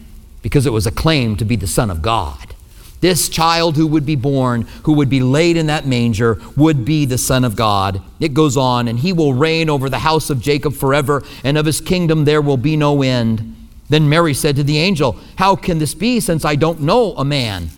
Because 0.42 0.66
it 0.66 0.72
was 0.72 0.86
a 0.86 0.90
claim 0.90 1.36
to 1.36 1.44
be 1.44 1.56
the 1.56 1.66
Son 1.66 1.90
of 1.90 2.00
God. 2.00 2.54
This 3.00 3.28
child 3.30 3.76
who 3.76 3.86
would 3.86 4.04
be 4.04 4.16
born, 4.16 4.62
who 4.84 4.92
would 4.94 5.08
be 5.08 5.20
laid 5.20 5.56
in 5.56 5.66
that 5.66 5.86
manger, 5.86 6.38
would 6.56 6.84
be 6.84 7.06
the 7.06 7.18
Son 7.18 7.44
of 7.44 7.56
God. 7.56 8.02
It 8.20 8.34
goes 8.34 8.56
on, 8.56 8.88
and 8.88 8.98
he 8.98 9.12
will 9.12 9.32
reign 9.32 9.70
over 9.70 9.88
the 9.88 10.00
house 10.00 10.28
of 10.28 10.40
Jacob 10.40 10.74
forever, 10.74 11.22
and 11.42 11.56
of 11.56 11.66
his 11.66 11.80
kingdom 11.80 12.24
there 12.24 12.42
will 12.42 12.58
be 12.58 12.76
no 12.76 13.02
end. 13.02 13.56
Then 13.88 14.08
Mary 14.08 14.34
said 14.34 14.56
to 14.56 14.62
the 14.62 14.78
angel, 14.78 15.18
How 15.36 15.56
can 15.56 15.78
this 15.78 15.94
be 15.94 16.20
since 16.20 16.44
I 16.44 16.56
don't 16.56 16.82
know 16.82 17.14
a 17.16 17.24
man? 17.24 17.70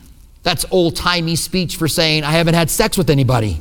That's 0.43 0.65
old 0.71 0.97
timey 0.97 1.37
speech 1.37 1.77
for 1.77 1.87
saying, 1.87 2.25
I 2.25 2.33
haven't 2.33 2.55
had 2.55 2.69
sex 2.69 2.99
with 2.99 3.09
anybody. 3.09 3.61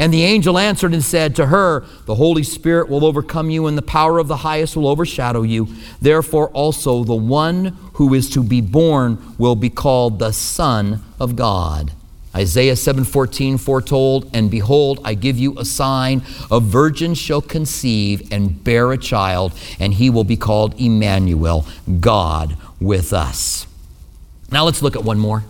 And 0.00 0.14
the 0.14 0.24
angel 0.24 0.56
answered 0.56 0.94
and 0.94 1.04
said 1.04 1.36
to 1.36 1.48
her, 1.48 1.84
The 2.06 2.14
Holy 2.14 2.42
Spirit 2.42 2.88
will 2.88 3.04
overcome 3.04 3.50
you, 3.50 3.66
and 3.66 3.76
the 3.76 3.82
power 3.82 4.18
of 4.18 4.28
the 4.28 4.38
highest 4.38 4.74
will 4.74 4.88
overshadow 4.88 5.42
you. 5.42 5.68
Therefore, 6.00 6.48
also 6.52 7.04
the 7.04 7.14
one 7.14 7.76
who 7.92 8.14
is 8.14 8.30
to 8.30 8.42
be 8.42 8.62
born 8.62 9.18
will 9.36 9.56
be 9.56 9.68
called 9.68 10.18
the 10.18 10.32
Son 10.32 11.04
of 11.20 11.36
God. 11.36 11.92
Isaiah 12.34 12.76
7:14 12.76 13.58
foretold, 13.58 14.30
and 14.32 14.50
behold, 14.50 15.00
I 15.04 15.12
give 15.12 15.38
you 15.38 15.58
a 15.58 15.66
sign: 15.66 16.22
a 16.50 16.60
virgin 16.60 17.12
shall 17.12 17.42
conceive 17.42 18.26
and 18.32 18.64
bear 18.64 18.92
a 18.92 18.96
child, 18.96 19.52
and 19.78 19.92
he 19.92 20.08
will 20.08 20.24
be 20.24 20.36
called 20.38 20.80
Emmanuel, 20.80 21.66
God 22.00 22.56
with 22.80 23.12
us. 23.12 23.66
Now 24.50 24.64
let's 24.64 24.80
look 24.80 24.96
at 24.96 25.04
one 25.04 25.18
more. 25.18 25.44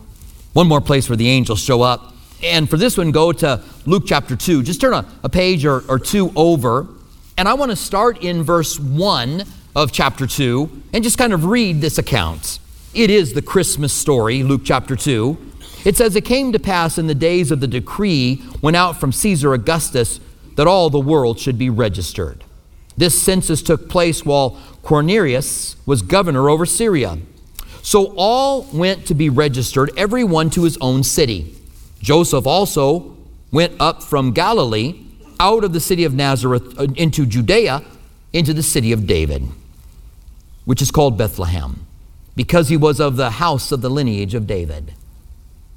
One 0.55 0.67
more 0.67 0.81
place 0.81 1.09
where 1.09 1.17
the 1.17 1.29
angels 1.29 1.61
show 1.61 1.83
up. 1.83 2.10
And 2.43 2.69
for 2.69 2.77
this 2.77 2.97
one, 2.97 3.11
go 3.13 3.33
to 3.33 3.63
Luke 3.87 4.05
chapter 4.07 4.37
2. 4.37 4.63
Just 4.63 4.81
turn 4.81 4.95
a, 4.95 5.07
a 5.23 5.29
page 5.29 5.65
or, 5.65 5.85
or 5.89 5.99
two 5.99 6.33
over. 6.35 6.87
And 7.37 7.49
I 7.49 7.55
want 7.55 7.71
to 7.71 7.77
start 7.77 8.23
in 8.23 8.43
verse 8.43 8.79
1 8.79 9.45
of 9.75 9.93
chapter 9.93 10.27
2 10.27 10.83
and 10.93 11.05
just 11.05 11.19
kind 11.19 11.33
of 11.33 11.45
read 11.45 11.81
this 11.81 11.99
account. 11.99 12.59
It 12.93 13.11
is 13.11 13.35
the 13.35 13.43
Christmas 13.43 13.93
story, 13.93 14.43
Luke 14.43 14.63
chapter 14.65 14.97
2. 14.97 15.39
It 15.85 15.97
says, 15.97 16.17
It 16.17 16.25
came 16.25 16.53
to 16.53 16.59
pass 16.59 16.99
in 16.99 17.07
the 17.07 17.15
days 17.15 17.51
of 17.51 17.61
the 17.61 17.67
decree 17.67 18.43
went 18.61 18.77
out 18.77 18.99
from 18.99 19.13
Caesar 19.13 19.55
Augustus 19.55 20.21
that 20.57 20.67
all 20.67 20.91
the 20.91 21.01
world 21.01 21.39
should 21.39 21.57
be 21.57 21.71
registered. 21.71 22.45
This 22.97 23.21
census 23.21 23.63
took 23.63 23.89
place 23.89 24.25
while 24.25 24.59
Quirinius 24.83 25.77
was 25.87 26.03
governor 26.03 26.51
over 26.51 26.67
Syria. 26.67 27.19
So 27.83 28.13
all 28.17 28.69
went 28.75 29.07
to 29.07 29.15
be 29.15 29.31
registered, 29.31 29.91
every 29.97 30.25
one 30.25 30.51
to 30.51 30.65
his 30.65 30.77
own 30.83 31.03
city. 31.03 31.57
Joseph 32.01 32.47
also 32.47 33.17
went 33.51 33.75
up 33.81 34.03
from 34.03 34.33
Galilee 34.33 35.05
out 35.39 35.65
of 35.65 35.73
the 35.73 35.81
city 35.81 36.05
of 36.05 36.15
Nazareth 36.15 36.79
uh, 36.79 36.85
into 36.97 37.27
Judea 37.27 37.83
into 38.33 38.55
the 38.55 38.63
city 38.63 38.93
of 38.93 39.07
David, 39.07 39.43
which 40.65 40.81
is 40.81 40.91
called 40.91 41.19
Bethlehem, 41.19 41.87
because 42.37 42.69
he 42.69 42.77
was 42.77 43.01
of 43.01 43.17
the 43.17 43.31
house 43.31 43.73
of 43.73 43.81
the 43.81 43.91
lineage 43.91 44.35
of 44.35 44.47
David. 44.47 44.95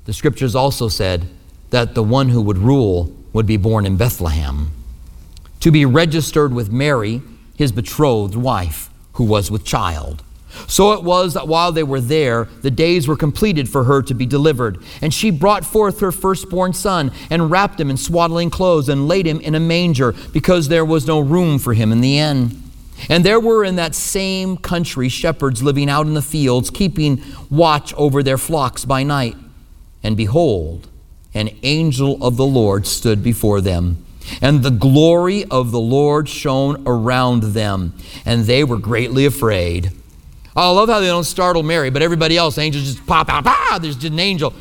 The 0.05 0.13
scriptures 0.13 0.55
also 0.55 0.87
said 0.87 1.27
that 1.71 1.95
the 1.95 2.03
one 2.03 2.29
who 2.29 2.41
would 2.41 2.57
rule 2.57 3.15
would 3.31 3.47
be 3.47 3.57
born 3.57 3.85
in 3.85 3.97
Bethlehem, 3.97 4.71
to 5.61 5.71
be 5.71 5.85
registered 5.85 6.53
with 6.53 6.71
Mary, 6.71 7.21
his 7.57 7.71
betrothed 7.71 8.35
wife, 8.35 8.89
who 9.13 9.23
was 9.23 9.49
with 9.49 9.65
child. 9.65 10.21
So 10.67 10.93
it 10.93 11.03
was 11.03 11.33
that 11.33 11.47
while 11.47 11.71
they 11.71 11.83
were 11.83 12.01
there, 12.01 12.45
the 12.61 12.71
days 12.71 13.07
were 13.07 13.15
completed 13.15 13.69
for 13.69 13.83
her 13.85 14.01
to 14.03 14.13
be 14.13 14.25
delivered. 14.25 14.81
And 15.01 15.13
she 15.13 15.31
brought 15.31 15.65
forth 15.65 15.99
her 15.99 16.11
firstborn 16.11 16.73
son, 16.73 17.11
and 17.29 17.49
wrapped 17.49 17.79
him 17.79 17.89
in 17.89 17.97
swaddling 17.97 18.49
clothes, 18.49 18.89
and 18.89 19.07
laid 19.07 19.25
him 19.25 19.39
in 19.41 19.55
a 19.55 19.59
manger, 19.59 20.13
because 20.31 20.67
there 20.67 20.85
was 20.85 21.07
no 21.07 21.19
room 21.19 21.59
for 21.59 21.73
him 21.73 21.91
in 21.91 22.01
the 22.01 22.17
inn. 22.17 22.61
And 23.09 23.23
there 23.23 23.39
were 23.39 23.63
in 23.63 23.75
that 23.77 23.95
same 23.95 24.57
country 24.57 25.09
shepherds 25.09 25.63
living 25.63 25.89
out 25.89 26.05
in 26.05 26.13
the 26.13 26.21
fields, 26.21 26.69
keeping 26.69 27.21
watch 27.49 27.93
over 27.95 28.23
their 28.23 28.37
flocks 28.37 28.85
by 28.85 29.03
night. 29.03 29.35
And 30.03 30.15
behold, 30.15 30.87
an 31.33 31.49
angel 31.63 32.23
of 32.23 32.37
the 32.37 32.45
Lord 32.45 32.85
stood 32.85 33.23
before 33.23 33.61
them. 33.61 34.05
And 34.41 34.63
the 34.63 34.71
glory 34.71 35.43
of 35.45 35.71
the 35.71 35.79
Lord 35.79 36.29
shone 36.29 36.83
around 36.85 37.43
them, 37.43 37.93
and 38.25 38.45
they 38.45 38.63
were 38.63 38.77
greatly 38.77 39.25
afraid. 39.25 39.91
I 40.55 40.69
love 40.69 40.89
how 40.89 40.99
they 40.99 41.07
don't 41.07 41.23
startle 41.23 41.63
Mary, 41.63 41.89
but 41.89 42.01
everybody 42.01 42.37
else, 42.37 42.57
angels 42.57 42.85
just 42.85 43.07
pop 43.07 43.29
out, 43.29 43.45
ah, 43.47 43.79
there's 43.81 43.95
just 43.95 44.13
an 44.13 44.19
angel. 44.19 44.53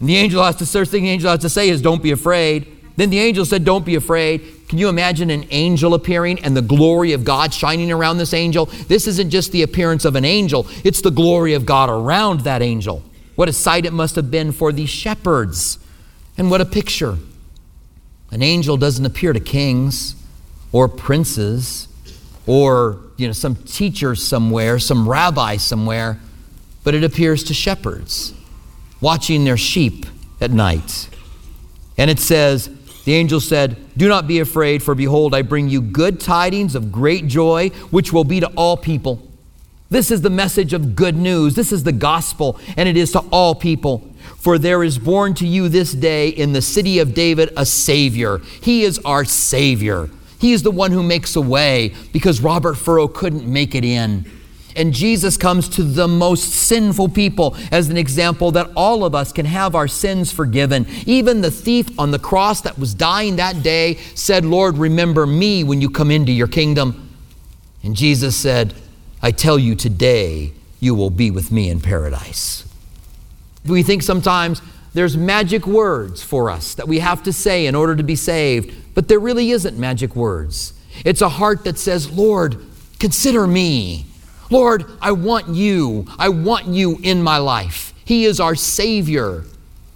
And 0.00 0.08
the 0.08 0.16
angel 0.16 0.42
has 0.44 0.56
to, 0.56 0.66
first 0.66 0.90
thing 0.90 1.04
the 1.04 1.10
angel 1.10 1.30
has 1.30 1.40
to 1.40 1.48
say 1.48 1.68
is, 1.68 1.82
don't 1.82 2.02
be 2.02 2.12
afraid. 2.12 2.66
Then 2.96 3.10
the 3.10 3.18
angel 3.18 3.44
said, 3.44 3.64
don't 3.64 3.84
be 3.84 3.96
afraid. 3.96 4.68
Can 4.68 4.78
you 4.78 4.88
imagine 4.88 5.30
an 5.30 5.46
angel 5.50 5.94
appearing 5.94 6.40
and 6.40 6.56
the 6.56 6.62
glory 6.62 7.12
of 7.12 7.24
God 7.24 7.52
shining 7.54 7.90
around 7.90 8.18
this 8.18 8.34
angel? 8.34 8.66
This 8.66 9.06
isn't 9.06 9.30
just 9.30 9.50
the 9.50 9.62
appearance 9.62 10.04
of 10.04 10.14
an 10.14 10.24
angel, 10.24 10.66
it's 10.84 11.00
the 11.00 11.10
glory 11.10 11.54
of 11.54 11.66
God 11.66 11.90
around 11.90 12.40
that 12.40 12.62
angel. 12.62 13.02
What 13.34 13.48
a 13.48 13.52
sight 13.52 13.86
it 13.86 13.92
must 13.92 14.16
have 14.16 14.30
been 14.30 14.52
for 14.52 14.72
these 14.72 14.90
shepherds. 14.90 15.78
And 16.36 16.50
what 16.50 16.60
a 16.60 16.64
picture. 16.64 17.18
An 18.30 18.42
angel 18.42 18.76
doesn't 18.76 19.06
appear 19.06 19.32
to 19.32 19.40
kings 19.40 20.14
or 20.70 20.86
princes 20.88 21.88
or 22.48 22.98
you 23.16 23.26
know, 23.26 23.32
some 23.32 23.54
teacher 23.54 24.14
somewhere, 24.14 24.78
some 24.78 25.08
rabbi 25.08 25.58
somewhere, 25.58 26.18
but 26.82 26.94
it 26.94 27.04
appears 27.04 27.44
to 27.44 27.54
shepherds 27.54 28.32
watching 29.00 29.44
their 29.44 29.58
sheep 29.58 30.06
at 30.40 30.50
night. 30.50 31.08
And 31.98 32.10
it 32.10 32.18
says, 32.18 32.70
the 33.04 33.14
angel 33.14 33.40
said, 33.40 33.76
Do 33.96 34.08
not 34.08 34.26
be 34.26 34.40
afraid, 34.40 34.82
for 34.82 34.94
behold, 34.94 35.34
I 35.34 35.42
bring 35.42 35.68
you 35.68 35.80
good 35.82 36.20
tidings 36.20 36.74
of 36.74 36.90
great 36.90 37.26
joy, 37.26 37.68
which 37.90 38.12
will 38.12 38.24
be 38.24 38.40
to 38.40 38.48
all 38.48 38.76
people. 38.76 39.22
This 39.90 40.10
is 40.10 40.22
the 40.22 40.30
message 40.30 40.72
of 40.72 40.94
good 40.94 41.16
news. 41.16 41.54
This 41.54 41.72
is 41.72 41.84
the 41.84 41.92
gospel, 41.92 42.58
and 42.76 42.88
it 42.88 42.96
is 42.96 43.12
to 43.12 43.20
all 43.30 43.54
people. 43.54 44.10
For 44.36 44.58
there 44.58 44.82
is 44.82 44.98
born 44.98 45.34
to 45.34 45.46
you 45.46 45.68
this 45.68 45.92
day 45.92 46.28
in 46.28 46.52
the 46.52 46.62
city 46.62 46.98
of 46.98 47.14
David 47.14 47.52
a 47.56 47.64
Savior. 47.64 48.38
He 48.62 48.84
is 48.84 48.98
our 49.04 49.24
Savior. 49.24 50.10
He 50.38 50.52
is 50.52 50.62
the 50.62 50.70
one 50.70 50.92
who 50.92 51.02
makes 51.02 51.36
a 51.36 51.40
way 51.40 51.94
because 52.12 52.40
Robert 52.40 52.74
Furrow 52.74 53.08
couldn't 53.08 53.46
make 53.46 53.74
it 53.74 53.84
in. 53.84 54.30
And 54.76 54.94
Jesus 54.94 55.36
comes 55.36 55.68
to 55.70 55.82
the 55.82 56.06
most 56.06 56.50
sinful 56.50 57.08
people 57.08 57.56
as 57.72 57.88
an 57.88 57.96
example 57.96 58.52
that 58.52 58.70
all 58.76 59.04
of 59.04 59.12
us 59.12 59.32
can 59.32 59.44
have 59.44 59.74
our 59.74 59.88
sins 59.88 60.30
forgiven. 60.30 60.86
Even 61.04 61.40
the 61.40 61.50
thief 61.50 61.98
on 61.98 62.12
the 62.12 62.18
cross 62.18 62.60
that 62.60 62.78
was 62.78 62.94
dying 62.94 63.36
that 63.36 63.64
day 63.64 63.96
said, 64.14 64.44
Lord, 64.44 64.78
remember 64.78 65.26
me 65.26 65.64
when 65.64 65.80
you 65.80 65.90
come 65.90 66.12
into 66.12 66.30
your 66.30 66.46
kingdom. 66.46 67.10
And 67.82 67.96
Jesus 67.96 68.36
said, 68.36 68.72
I 69.20 69.32
tell 69.32 69.58
you 69.58 69.74
today, 69.74 70.52
you 70.78 70.94
will 70.94 71.10
be 71.10 71.32
with 71.32 71.50
me 71.50 71.70
in 71.70 71.80
paradise. 71.80 72.64
We 73.66 73.82
think 73.82 74.04
sometimes 74.04 74.62
there's 74.98 75.16
magic 75.16 75.64
words 75.64 76.24
for 76.24 76.50
us 76.50 76.74
that 76.74 76.88
we 76.88 76.98
have 76.98 77.22
to 77.22 77.32
say 77.32 77.66
in 77.66 77.76
order 77.76 77.94
to 77.94 78.02
be 78.02 78.16
saved. 78.16 78.74
But 78.96 79.06
there 79.06 79.20
really 79.20 79.52
isn't 79.52 79.78
magic 79.78 80.16
words. 80.16 80.72
It's 81.04 81.20
a 81.22 81.28
heart 81.28 81.62
that 81.62 81.78
says, 81.78 82.10
Lord, 82.10 82.60
consider 82.98 83.46
me. 83.46 84.06
Lord, 84.50 84.86
I 85.00 85.12
want 85.12 85.50
you. 85.50 86.06
I 86.18 86.30
want 86.30 86.66
you 86.66 86.98
in 87.00 87.22
my 87.22 87.38
life. 87.38 87.94
He 88.04 88.24
is 88.24 88.40
our 88.40 88.56
Savior. 88.56 89.44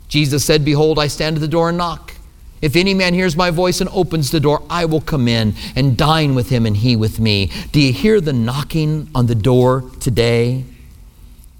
Jesus 0.06 0.44
said, 0.44 0.64
Behold, 0.64 1.00
I 1.00 1.08
stand 1.08 1.34
at 1.34 1.40
the 1.40 1.48
door 1.48 1.70
and 1.70 1.78
knock. 1.78 2.14
If 2.60 2.76
any 2.76 2.94
man 2.94 3.12
hears 3.12 3.36
my 3.36 3.50
voice 3.50 3.80
and 3.80 3.90
opens 3.90 4.30
the 4.30 4.38
door, 4.38 4.62
I 4.70 4.84
will 4.84 5.00
come 5.00 5.26
in 5.26 5.54
and 5.74 5.96
dine 5.96 6.36
with 6.36 6.48
him 6.48 6.64
and 6.64 6.76
he 6.76 6.94
with 6.94 7.18
me. 7.18 7.50
Do 7.72 7.80
you 7.80 7.92
hear 7.92 8.20
the 8.20 8.32
knocking 8.32 9.08
on 9.16 9.26
the 9.26 9.34
door 9.34 9.82
today? 9.98 10.62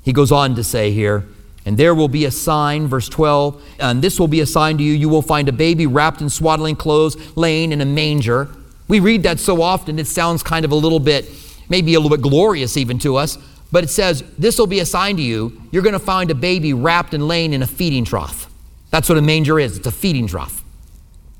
He 0.04 0.12
goes 0.12 0.30
on 0.30 0.54
to 0.54 0.62
say 0.62 0.92
here, 0.92 1.24
and 1.64 1.76
there 1.76 1.94
will 1.94 2.08
be 2.08 2.24
a 2.24 2.30
sign, 2.30 2.88
verse 2.88 3.08
12, 3.08 3.62
and 3.78 4.02
this 4.02 4.18
will 4.18 4.28
be 4.28 4.40
a 4.40 4.46
sign 4.46 4.78
to 4.78 4.82
you. 4.82 4.92
You 4.92 5.08
will 5.08 5.22
find 5.22 5.48
a 5.48 5.52
baby 5.52 5.86
wrapped 5.86 6.20
in 6.20 6.28
swaddling 6.28 6.76
clothes, 6.76 7.16
laying 7.36 7.72
in 7.72 7.80
a 7.80 7.84
manger. 7.84 8.48
We 8.88 9.00
read 9.00 9.22
that 9.22 9.38
so 9.38 9.62
often, 9.62 9.98
it 9.98 10.06
sounds 10.06 10.42
kind 10.42 10.64
of 10.64 10.72
a 10.72 10.74
little 10.74 10.98
bit, 10.98 11.30
maybe 11.68 11.94
a 11.94 12.00
little 12.00 12.16
bit 12.16 12.22
glorious 12.22 12.76
even 12.76 12.98
to 13.00 13.16
us. 13.16 13.38
But 13.70 13.84
it 13.84 13.90
says, 13.90 14.24
This 14.36 14.58
will 14.58 14.66
be 14.66 14.80
a 14.80 14.86
sign 14.86 15.16
to 15.16 15.22
you. 15.22 15.62
You're 15.70 15.82
going 15.82 15.94
to 15.94 15.98
find 15.98 16.30
a 16.30 16.34
baby 16.34 16.74
wrapped 16.74 17.14
and 17.14 17.26
laying 17.26 17.52
in 17.52 17.62
a 17.62 17.66
feeding 17.66 18.04
trough. 18.04 18.50
That's 18.90 19.08
what 19.08 19.16
a 19.16 19.22
manger 19.22 19.58
is 19.58 19.78
it's 19.78 19.86
a 19.86 19.92
feeding 19.92 20.26
trough. 20.26 20.62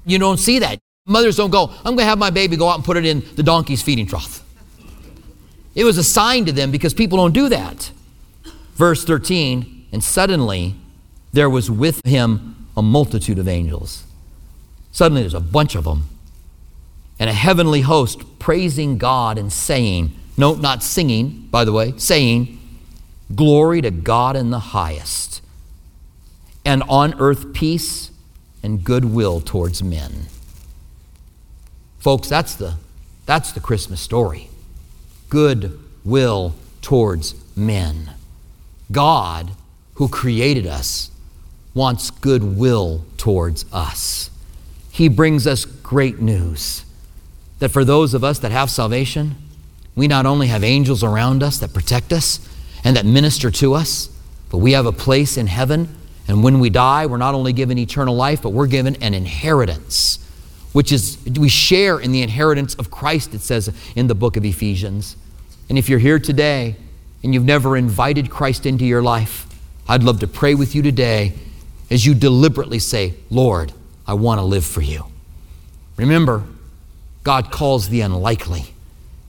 You 0.07 0.19
don't 0.19 0.39
see 0.39 0.61
that. 0.61 0.79
Mothers 1.07 1.37
don't 1.37 1.51
go, 1.51 1.69
I'm 1.79 1.97
going 1.97 1.99
to 1.99 2.05
have 2.05 2.19
my 2.19 2.31
baby 2.31 2.57
go 2.57 2.69
out 2.69 2.77
and 2.77 2.85
put 2.85 2.97
it 2.97 3.05
in 3.05 3.25
the 3.35 3.43
donkey's 3.43 3.83
feeding 3.83 4.07
trough. 4.07 4.43
It 5.75 5.85
was 5.85 5.99
a 5.99 6.05
sign 6.05 6.45
to 6.47 6.53
them 6.53 6.71
because 6.71 6.95
people 6.95 7.19
don't 7.19 7.33
do 7.33 7.49
that. 7.49 7.91
Verse 8.75 9.05
13, 9.05 9.82
and 9.93 10.03
suddenly 10.03 10.75
there 11.33 11.51
was 11.51 11.71
with 11.71 12.05
him 12.05 12.67
a 12.77 12.83
multitude 12.83 13.39
of 13.39 13.47
angels. 13.47 14.05
Suddenly 14.91 15.23
there's 15.23 15.35
a 15.35 15.41
bunch 15.41 15.75
of 15.75 15.85
them. 15.85 16.09
And 17.19 17.31
a 17.31 17.35
heavenly 17.35 17.83
host 17.83 18.39
praising 18.39 18.99
God 18.99 19.39
and 19.39 19.53
saying, 19.53 20.13
No, 20.37 20.55
not 20.55 20.83
singing, 20.83 21.47
by 21.51 21.65
the 21.65 21.73
way, 21.73 21.95
saying, 21.97 22.59
Glory 23.35 23.81
to 23.83 23.91
God 23.91 24.37
in 24.37 24.51
the 24.51 24.59
highest, 24.59 25.41
and 26.65 26.83
on 26.89 27.15
earth 27.21 27.53
peace 27.55 28.11
and 28.63 28.83
goodwill 28.83 29.41
towards 29.41 29.83
men. 29.83 30.27
Folks, 31.99 32.29
that's 32.29 32.55
the, 32.55 32.75
that's 33.27 33.53
the 33.53 33.61
Christmas 33.61 34.01
story. 34.01 34.51
Goodwill 35.29 36.55
towards 36.83 37.35
men. 37.57 38.11
God, 38.91 39.53
who 40.03 40.09
created 40.09 40.67
us, 40.67 41.13
wants 41.75 42.11
goodwill 42.11 43.05
towards 43.17 43.65
us. 43.73 44.31
He 44.91 45.07
brings 45.07 45.47
us 45.47 45.65
great 45.65 46.19
news 46.19 46.85
that 47.61 47.69
for 47.69 47.85
those 47.85 48.13
of 48.13 48.25
us 48.25 48.41
that 48.41 48.51
have 48.51 48.69
salvation, 48.69 49.37
we 49.95 50.09
not 50.09 50.27
only 50.27 50.49
have 50.49 50.65
angels 50.65 51.05
around 51.05 51.41
us 51.41 51.59
that 51.61 51.73
protect 51.73 52.13
us 52.13 52.41
and 52.83 52.97
that 52.97 53.07
minister 53.07 53.49
to 53.53 53.75
us, 53.75 54.09
but 54.51 54.59
we 54.59 54.73
have 54.73 54.87
a 54.87 54.93
place 54.93 55.37
in 55.37 55.47
heaven. 55.47 55.89
And 56.27 56.43
when 56.43 56.59
we 56.59 56.69
die, 56.69 57.07
we're 57.07 57.17
not 57.17 57.37
only 57.37 57.53
given 57.53 57.79
eternal 57.79 58.17
life, 58.17 58.43
but 58.43 58.51
we're 58.51 58.67
given 58.67 59.01
an 59.01 59.15
inheritance, 59.15 60.19
which 60.73 60.91
is 60.91 61.17
we 61.39 61.49
share 61.49 62.01
in 62.01 62.11
the 62.11 62.23
inheritance 62.23 62.75
of 62.75 62.91
Christ, 62.91 63.35
it 63.35 63.41
says 63.43 63.73
in 63.95 64.09
the 64.09 64.17
book 64.17 64.37
of 64.37 64.45
Ephesians. 64.45 65.17
And 65.69 65.79
if 65.79 65.89
you're 65.89 66.01
here 66.01 66.19
today 66.19 66.75
and 67.23 67.33
you've 67.33 67.45
never 67.45 67.77
invited 67.77 68.31
Christ 68.31 68.67
into 68.67 68.85
your 68.85 69.01
life, 69.01 69.47
I'd 69.89 70.03
love 70.03 70.21
to 70.21 70.27
pray 70.27 70.55
with 70.55 70.75
you 70.75 70.83
today 70.83 71.35
as 71.91 72.07
you 72.07 72.15
deliberately 72.15 72.79
say, 72.79 73.15
Lord, 73.31 73.73
I 74.07 74.15
want 74.15 74.39
to 74.39 74.45
live 74.45 74.65
for 74.65 74.81
you. 74.81 75.07
Remember, 75.97 76.45
God 77.23 77.51
calls 77.51 77.89
the 77.89 78.01
unlikely. 78.01 78.75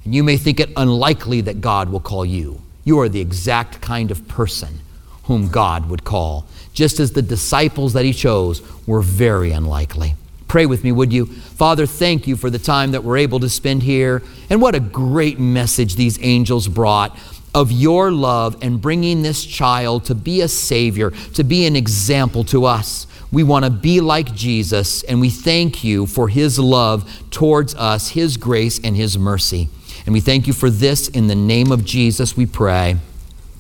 And 0.06 0.14
you 0.14 0.24
may 0.24 0.38
think 0.38 0.60
it 0.60 0.72
unlikely 0.76 1.42
that 1.42 1.62
God 1.62 1.90
will 1.90 2.00
call 2.00 2.26
you. 2.26 2.62
You 2.84 3.00
are 3.00 3.10
the 3.10 3.22
exact 3.22 3.82
kind 3.82 4.12
of 4.12 4.28
person 4.28 4.80
whom 5.24 5.48
God 5.48 5.90
would 5.90 6.04
call, 6.04 6.46
just 6.74 7.00
as 7.00 7.12
the 7.12 7.22
disciples 7.22 7.94
that 7.94 8.04
He 8.04 8.14
chose 8.14 8.62
were 8.86 9.02
very 9.02 9.52
unlikely. 9.52 10.16
Pray 10.48 10.66
with 10.66 10.84
me, 10.84 10.92
would 10.92 11.14
you? 11.14 11.26
Father, 11.26 11.86
thank 11.86 12.28
you 12.28 12.36
for 12.36 12.50
the 12.50 12.60
time 12.60 12.92
that 12.92 13.04
we're 13.04 13.18
able 13.18 13.40
to 13.40 13.50
spend 13.50 13.84
here. 13.84 14.22
And 14.50 14.62
what 14.62 14.76
a 14.76 14.80
great 14.80 15.40
message 15.40 15.96
these 15.96 16.20
angels 16.22 16.68
brought 16.68 17.18
of 17.54 17.72
your 17.72 18.12
love 18.12 18.58
and 18.62 18.82
bringing 18.82 19.22
this 19.22 19.46
child 19.46 20.06
to 20.06 20.16
be 20.16 20.42
a 20.42 20.48
Savior, 20.48 21.12
to 21.34 21.44
be 21.44 21.66
an 21.66 21.76
example 21.76 22.44
to 22.46 22.66
us. 22.66 23.08
We 23.32 23.44
want 23.44 23.66
to 23.66 23.72
be 23.72 24.00
like 24.02 24.34
Jesus, 24.34 25.04
and 25.04 25.20
we 25.20 25.30
thank 25.30 25.84
you 25.84 26.06
for 26.06 26.28
His 26.28 26.60
love 26.60 27.10
towards 27.32 27.74
us, 27.76 28.10
His 28.10 28.38
grace, 28.38 28.80
and 28.84 28.96
His 28.96 29.18
mercy. 29.18 29.70
And 30.06 30.14
we 30.14 30.20
thank 30.20 30.48
you 30.48 30.54
for 30.54 30.70
this 30.70 31.08
in 31.08 31.28
the 31.28 31.36
name 31.36 31.72
of 31.72 31.86
Jesus, 31.86 32.38
we 32.38 32.46
pray. 32.46 32.98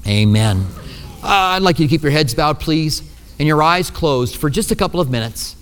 Amen. 0.05 0.65
Uh, 1.23 1.55
I'd 1.55 1.61
like 1.61 1.79
you 1.79 1.87
to 1.87 1.89
keep 1.89 2.03
your 2.03 2.11
heads 2.11 2.35
bowed, 2.35 2.59
please, 2.59 3.01
and 3.39 3.47
your 3.47 3.63
eyes 3.63 3.89
closed 3.89 4.35
for 4.35 4.49
just 4.49 4.71
a 4.71 4.75
couple 4.75 4.99
of 4.99 5.09
minutes. 5.09 5.55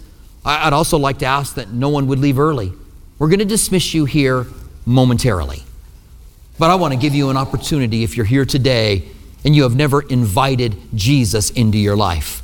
I'd 0.43 0.73
also 0.73 0.97
like 0.97 1.19
to 1.19 1.25
ask 1.25 1.55
that 1.55 1.71
no 1.71 1.89
one 1.89 2.07
would 2.07 2.19
leave 2.19 2.39
early. 2.39 2.73
We're 3.19 3.29
going 3.29 3.39
to 3.39 3.45
dismiss 3.45 3.93
you 3.93 4.05
here 4.05 4.47
momentarily. 4.85 5.63
But 6.62 6.69
I 6.69 6.76
want 6.76 6.93
to 6.93 7.00
give 7.00 7.15
you 7.15 7.32
an 7.32 7.38
opportunity 7.38 8.04
if 8.04 8.15
you're 8.15 8.24
here 8.24 8.45
today 8.45 9.02
and 9.43 9.56
you 9.56 9.63
have 9.63 9.76
never 9.76 10.04
invited 10.04 10.78
Jesus 10.93 11.50
into 11.50 11.80
your 11.80 11.95
life. 11.95 12.43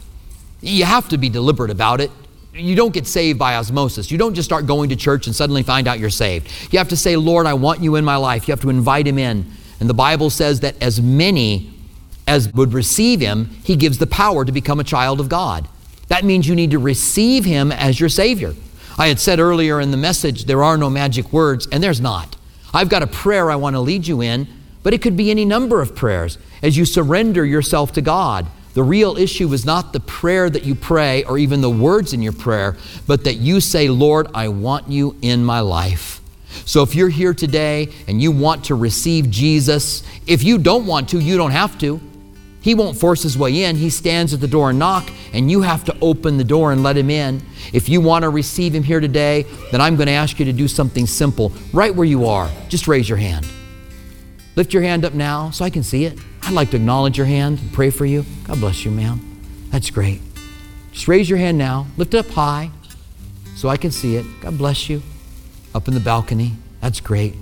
You 0.60 0.86
have 0.86 1.08
to 1.10 1.20
be 1.20 1.30
deliberate 1.30 1.70
about 1.70 2.02
it 2.02 2.10
you 2.54 2.76
don't 2.76 2.92
get 2.92 3.06
saved 3.06 3.38
by 3.38 3.56
osmosis. 3.56 4.10
You 4.10 4.18
don't 4.18 4.34
just 4.34 4.48
start 4.48 4.66
going 4.66 4.90
to 4.90 4.96
church 4.96 5.28
and 5.28 5.36
suddenly 5.36 5.62
find 5.62 5.88
out 5.88 6.00
you're 6.00 6.10
saved. 6.10 6.52
You 6.72 6.80
have 6.80 6.90
to 6.90 6.98
say, 6.98 7.16
Lord, 7.16 7.46
I 7.46 7.54
want 7.54 7.82
you 7.82 7.96
in 7.98 8.04
my 8.04 8.16
life. 8.16 8.48
You 8.48 8.54
have 8.54 8.62
to 8.62 8.72
invite 8.72 9.06
him 9.06 9.20
in. 9.20 9.46
And 9.80 9.88
the 9.88 9.94
Bible 9.94 10.32
says 10.32 10.62
that 10.62 10.82
as 10.82 11.00
many 11.00 11.72
as 12.26 12.52
would 12.54 12.74
receive 12.74 13.20
him, 13.20 13.46
he 13.64 13.76
gives 13.76 14.00
the 14.00 14.08
power 14.08 14.44
to 14.44 14.52
become 14.52 14.80
a 14.80 14.84
child 14.84 15.20
of 15.20 15.30
God. 15.30 15.68
That 16.08 16.26
means 16.26 16.48
you 16.48 16.56
need 16.56 16.72
to 16.72 16.80
receive 16.80 17.46
him 17.46 17.72
as 17.72 18.00
your 18.00 18.10
Savior. 18.10 18.56
I 18.98 19.10
had 19.10 19.20
said 19.20 19.40
earlier 19.40 19.80
in 19.80 19.92
the 19.92 19.98
message, 19.98 20.46
there 20.46 20.64
are 20.64 20.78
no 20.78 20.90
magic 20.90 21.32
words, 21.32 21.68
and 21.72 21.84
there's 21.84 22.02
not. 22.02 22.37
I've 22.78 22.90
got 22.90 23.02
a 23.02 23.08
prayer 23.08 23.50
I 23.50 23.56
want 23.56 23.76
to 23.76 23.80
lead 23.80 24.06
you 24.06 24.22
in, 24.22 24.48
but 24.84 24.94
it 24.94 25.02
could 25.02 25.18
be 25.18 25.32
any 25.32 25.46
number 25.46 25.82
of 25.82 25.96
prayers 25.96 26.38
as 26.62 26.78
you 26.78 26.86
surrender 26.86 27.44
yourself 27.44 27.92
to 27.94 28.04
God. 28.04 28.46
The 28.76 28.84
real 28.84 29.18
issue 29.18 29.52
is 29.52 29.66
not 29.66 29.94
the 29.94 30.00
prayer 30.00 30.48
that 30.48 30.64
you 30.64 30.76
pray 30.76 31.24
or 31.24 31.40
even 31.40 31.62
the 31.62 31.72
words 31.72 32.14
in 32.14 32.22
your 32.22 32.34
prayer, 32.34 32.78
but 33.08 33.24
that 33.24 33.38
you 33.38 33.62
say, 33.62 33.90
Lord, 33.90 34.28
I 34.36 34.50
want 34.50 34.90
you 34.90 35.16
in 35.24 35.44
my 35.44 35.62
life. 35.62 36.22
So 36.66 36.84
if 36.84 36.94
you're 36.94 37.10
here 37.10 37.34
today 37.34 37.92
and 38.08 38.22
you 38.22 38.32
want 38.32 38.66
to 38.66 38.76
receive 38.76 39.32
Jesus, 39.32 40.04
if 40.28 40.44
you 40.44 40.60
don't 40.60 40.86
want 40.86 41.10
to, 41.10 41.20
you 41.20 41.36
don't 41.36 41.50
have 41.50 41.80
to. 41.80 42.00
He 42.68 42.76
won't 42.76 42.98
force 42.98 43.24
his 43.24 43.38
way 43.38 43.64
in. 43.64 43.78
He 43.78 43.90
stands 43.90 44.34
at 44.34 44.42
the 44.42 44.48
door 44.48 44.72
and 44.72 44.78
knock, 44.78 45.10
and 45.32 45.50
you 45.50 45.62
have 45.62 45.86
to 45.86 45.98
open 46.02 46.36
the 46.36 46.44
door 46.44 46.74
and 46.74 46.84
let 46.84 46.98
him 46.98 47.10
in. 47.10 47.42
If 47.72 47.88
you 47.88 48.02
want 48.02 48.24
to 48.24 48.30
receive 48.30 48.76
him 48.76 48.84
here 48.84 49.00
today, 49.00 49.46
then 49.72 49.80
I'm 49.80 49.96
going 49.96 50.08
to 50.08 50.12
ask 50.12 50.38
you 50.38 50.44
to 50.44 50.52
do 50.52 50.68
something 50.68 51.08
simple 51.08 51.54
right 51.72 51.96
where 51.96 52.06
you 52.06 52.26
are. 52.26 52.52
Just 52.68 52.86
raise 52.86 53.08
your 53.08 53.20
hand. 53.20 53.48
Lift 54.58 54.74
your 54.74 54.84
hand 54.84 55.06
up 55.06 55.14
now 55.14 55.50
so 55.50 55.64
I 55.64 55.70
can 55.70 55.82
see 55.82 56.04
it. 56.04 56.20
I'd 56.42 56.52
like 56.52 56.72
to 56.72 56.76
acknowledge 56.76 57.18
your 57.18 57.26
hand 57.26 57.60
and 57.60 57.72
pray 57.72 57.90
for 57.90 58.06
you. 58.06 58.26
God 58.44 58.60
bless 58.60 58.84
you, 58.84 58.92
ma'am. 58.92 59.22
That's 59.70 59.90
great. 59.90 60.20
Just 60.92 61.08
raise 61.08 61.30
your 61.30 61.40
hand 61.40 61.58
now. 61.58 61.88
Lift 61.96 62.16
it 62.16 62.18
up 62.18 62.30
high 62.32 62.70
so 63.56 63.70
I 63.70 63.78
can 63.78 63.92
see 63.92 64.18
it. 64.18 64.26
God 64.42 64.58
bless 64.58 64.90
you. 64.90 65.02
Up 65.74 65.88
in 65.88 65.94
the 65.94 66.02
balcony. 66.02 66.52
That's 66.82 67.00
great. 67.00 67.34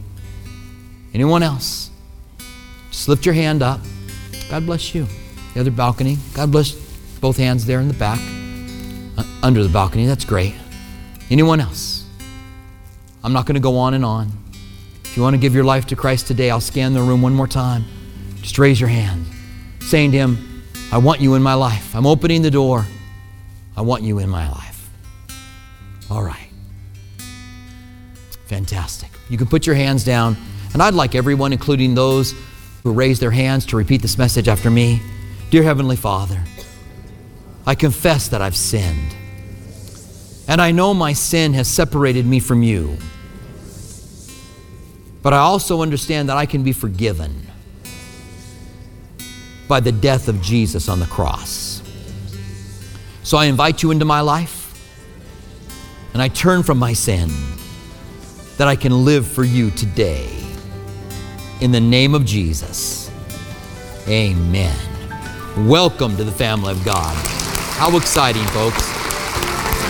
Anyone 1.16 1.42
else? 1.42 1.90
Just 2.92 3.08
lift 3.08 3.26
your 3.26 3.34
hand 3.34 3.64
up. 3.64 3.80
God 4.50 4.66
bless 4.66 4.94
you. 4.94 5.08
The 5.54 5.62
other 5.62 5.72
balcony. 5.72 6.18
God 6.34 6.52
bless 6.52 6.72
both 7.20 7.38
hands 7.38 7.66
there 7.66 7.80
in 7.80 7.88
the 7.88 7.94
back. 7.94 8.20
Uh, 9.18 9.24
under 9.44 9.64
the 9.64 9.70
balcony. 9.70 10.06
That's 10.06 10.26
great. 10.26 10.54
Anyone 11.30 11.60
else? 11.60 12.06
I'm 13.24 13.34
not 13.34 13.46
going 13.46 13.56
to 13.56 13.62
go 13.62 13.78
on 13.78 13.94
and 13.94 14.06
on. 14.06 14.32
If 15.04 15.18
you 15.18 15.24
want 15.24 15.34
to 15.34 15.40
give 15.40 15.56
your 15.56 15.64
life 15.64 15.88
to 15.88 15.96
Christ 15.96 16.28
today, 16.28 16.52
I'll 16.52 16.62
scan 16.62 16.94
the 16.94 17.02
room 17.02 17.22
one 17.22 17.34
more 17.34 17.48
time. 17.48 17.86
Just 18.42 18.60
raise 18.60 18.80
your 18.80 18.90
hand, 18.90 19.26
saying 19.80 20.12
to 20.12 20.18
Him, 20.18 20.64
I 20.92 21.00
want 21.00 21.22
you 21.22 21.34
in 21.34 21.42
my 21.42 21.56
life. 21.56 21.96
I'm 21.96 22.06
opening 22.06 22.42
the 22.42 22.52
door. 22.52 22.86
I 23.76 23.82
want 23.82 24.04
you 24.04 24.20
in 24.20 24.30
my 24.30 24.48
life. 24.50 24.90
All 26.12 26.22
right. 26.22 26.50
Fantastic. 28.46 29.10
You 29.30 29.38
can 29.38 29.48
put 29.48 29.66
your 29.66 29.76
hands 29.76 30.04
down, 30.04 30.38
and 30.74 30.84
I'd 30.84 30.94
like 30.94 31.16
everyone, 31.16 31.52
including 31.52 31.96
those 31.96 32.36
who 32.86 32.94
raised 32.94 33.20
their 33.20 33.32
hands, 33.32 33.66
to 33.66 33.76
repeat 33.76 34.04
this 34.04 34.16
message 34.16 34.48
after 34.48 34.70
me. 34.70 35.02
Dear 35.50 35.64
Heavenly 35.64 35.96
Father, 35.96 36.40
I 37.66 37.74
confess 37.74 38.28
that 38.28 38.44
I've 38.44 38.56
sinned, 38.56 39.16
and 40.48 40.62
I 40.62 40.72
know 40.72 40.94
my 40.94 41.12
sin 41.12 41.54
has 41.56 41.68
separated 41.68 42.28
me 42.28 42.40
from 42.40 42.62
you. 42.62 42.96
But 45.24 45.34
I 45.34 45.40
also 45.40 45.82
understand 45.82 46.30
that 46.30 46.38
I 46.38 46.46
can 46.46 46.62
be 46.62 46.74
forgiven 46.74 47.48
by 49.68 49.80
the 49.80 49.92
death 49.92 50.28
of 50.28 50.40
Jesus 50.44 50.88
on 50.88 51.00
the 51.00 51.08
cross. 51.08 51.82
So 53.24 53.40
I 53.40 53.46
invite 53.46 53.82
you 53.82 53.90
into 53.90 54.06
my 54.06 54.22
life 54.22 54.62
and 56.14 56.22
I 56.22 56.28
turn 56.28 56.62
from 56.62 56.78
my 56.78 56.94
sin 56.94 57.32
that 58.58 58.68
I 58.68 58.76
can 58.76 59.04
live 59.04 59.26
for 59.28 59.44
you 59.44 59.72
today. 59.72 60.45
In 61.66 61.72
the 61.72 61.82
name 61.82 62.14
of 62.14 62.26
Jesus, 62.26 63.10
amen. 64.08 64.78
Welcome 65.68 66.16
to 66.16 66.24
the 66.24 66.32
family 66.32 66.70
of 66.70 66.86
God. 66.86 67.16
How 67.78 67.98
exciting, 67.98 68.46
folks! 68.50 68.84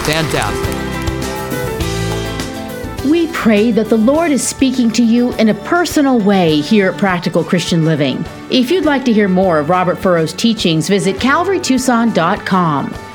Fantastic. 0.07 0.73
We 3.11 3.27
pray 3.33 3.73
that 3.73 3.89
the 3.89 3.97
Lord 3.97 4.31
is 4.31 4.41
speaking 4.47 4.89
to 4.91 5.03
you 5.03 5.33
in 5.33 5.49
a 5.49 5.53
personal 5.53 6.17
way 6.17 6.61
here 6.61 6.91
at 6.91 6.97
Practical 6.97 7.43
Christian 7.43 7.83
Living. 7.83 8.23
If 8.49 8.71
you'd 8.71 8.85
like 8.85 9.03
to 9.03 9.11
hear 9.11 9.27
more 9.27 9.59
of 9.59 9.69
Robert 9.69 9.97
Furrow's 9.97 10.31
teachings, 10.31 10.87
visit 10.87 11.17
calvarytucson.com. 11.17 13.04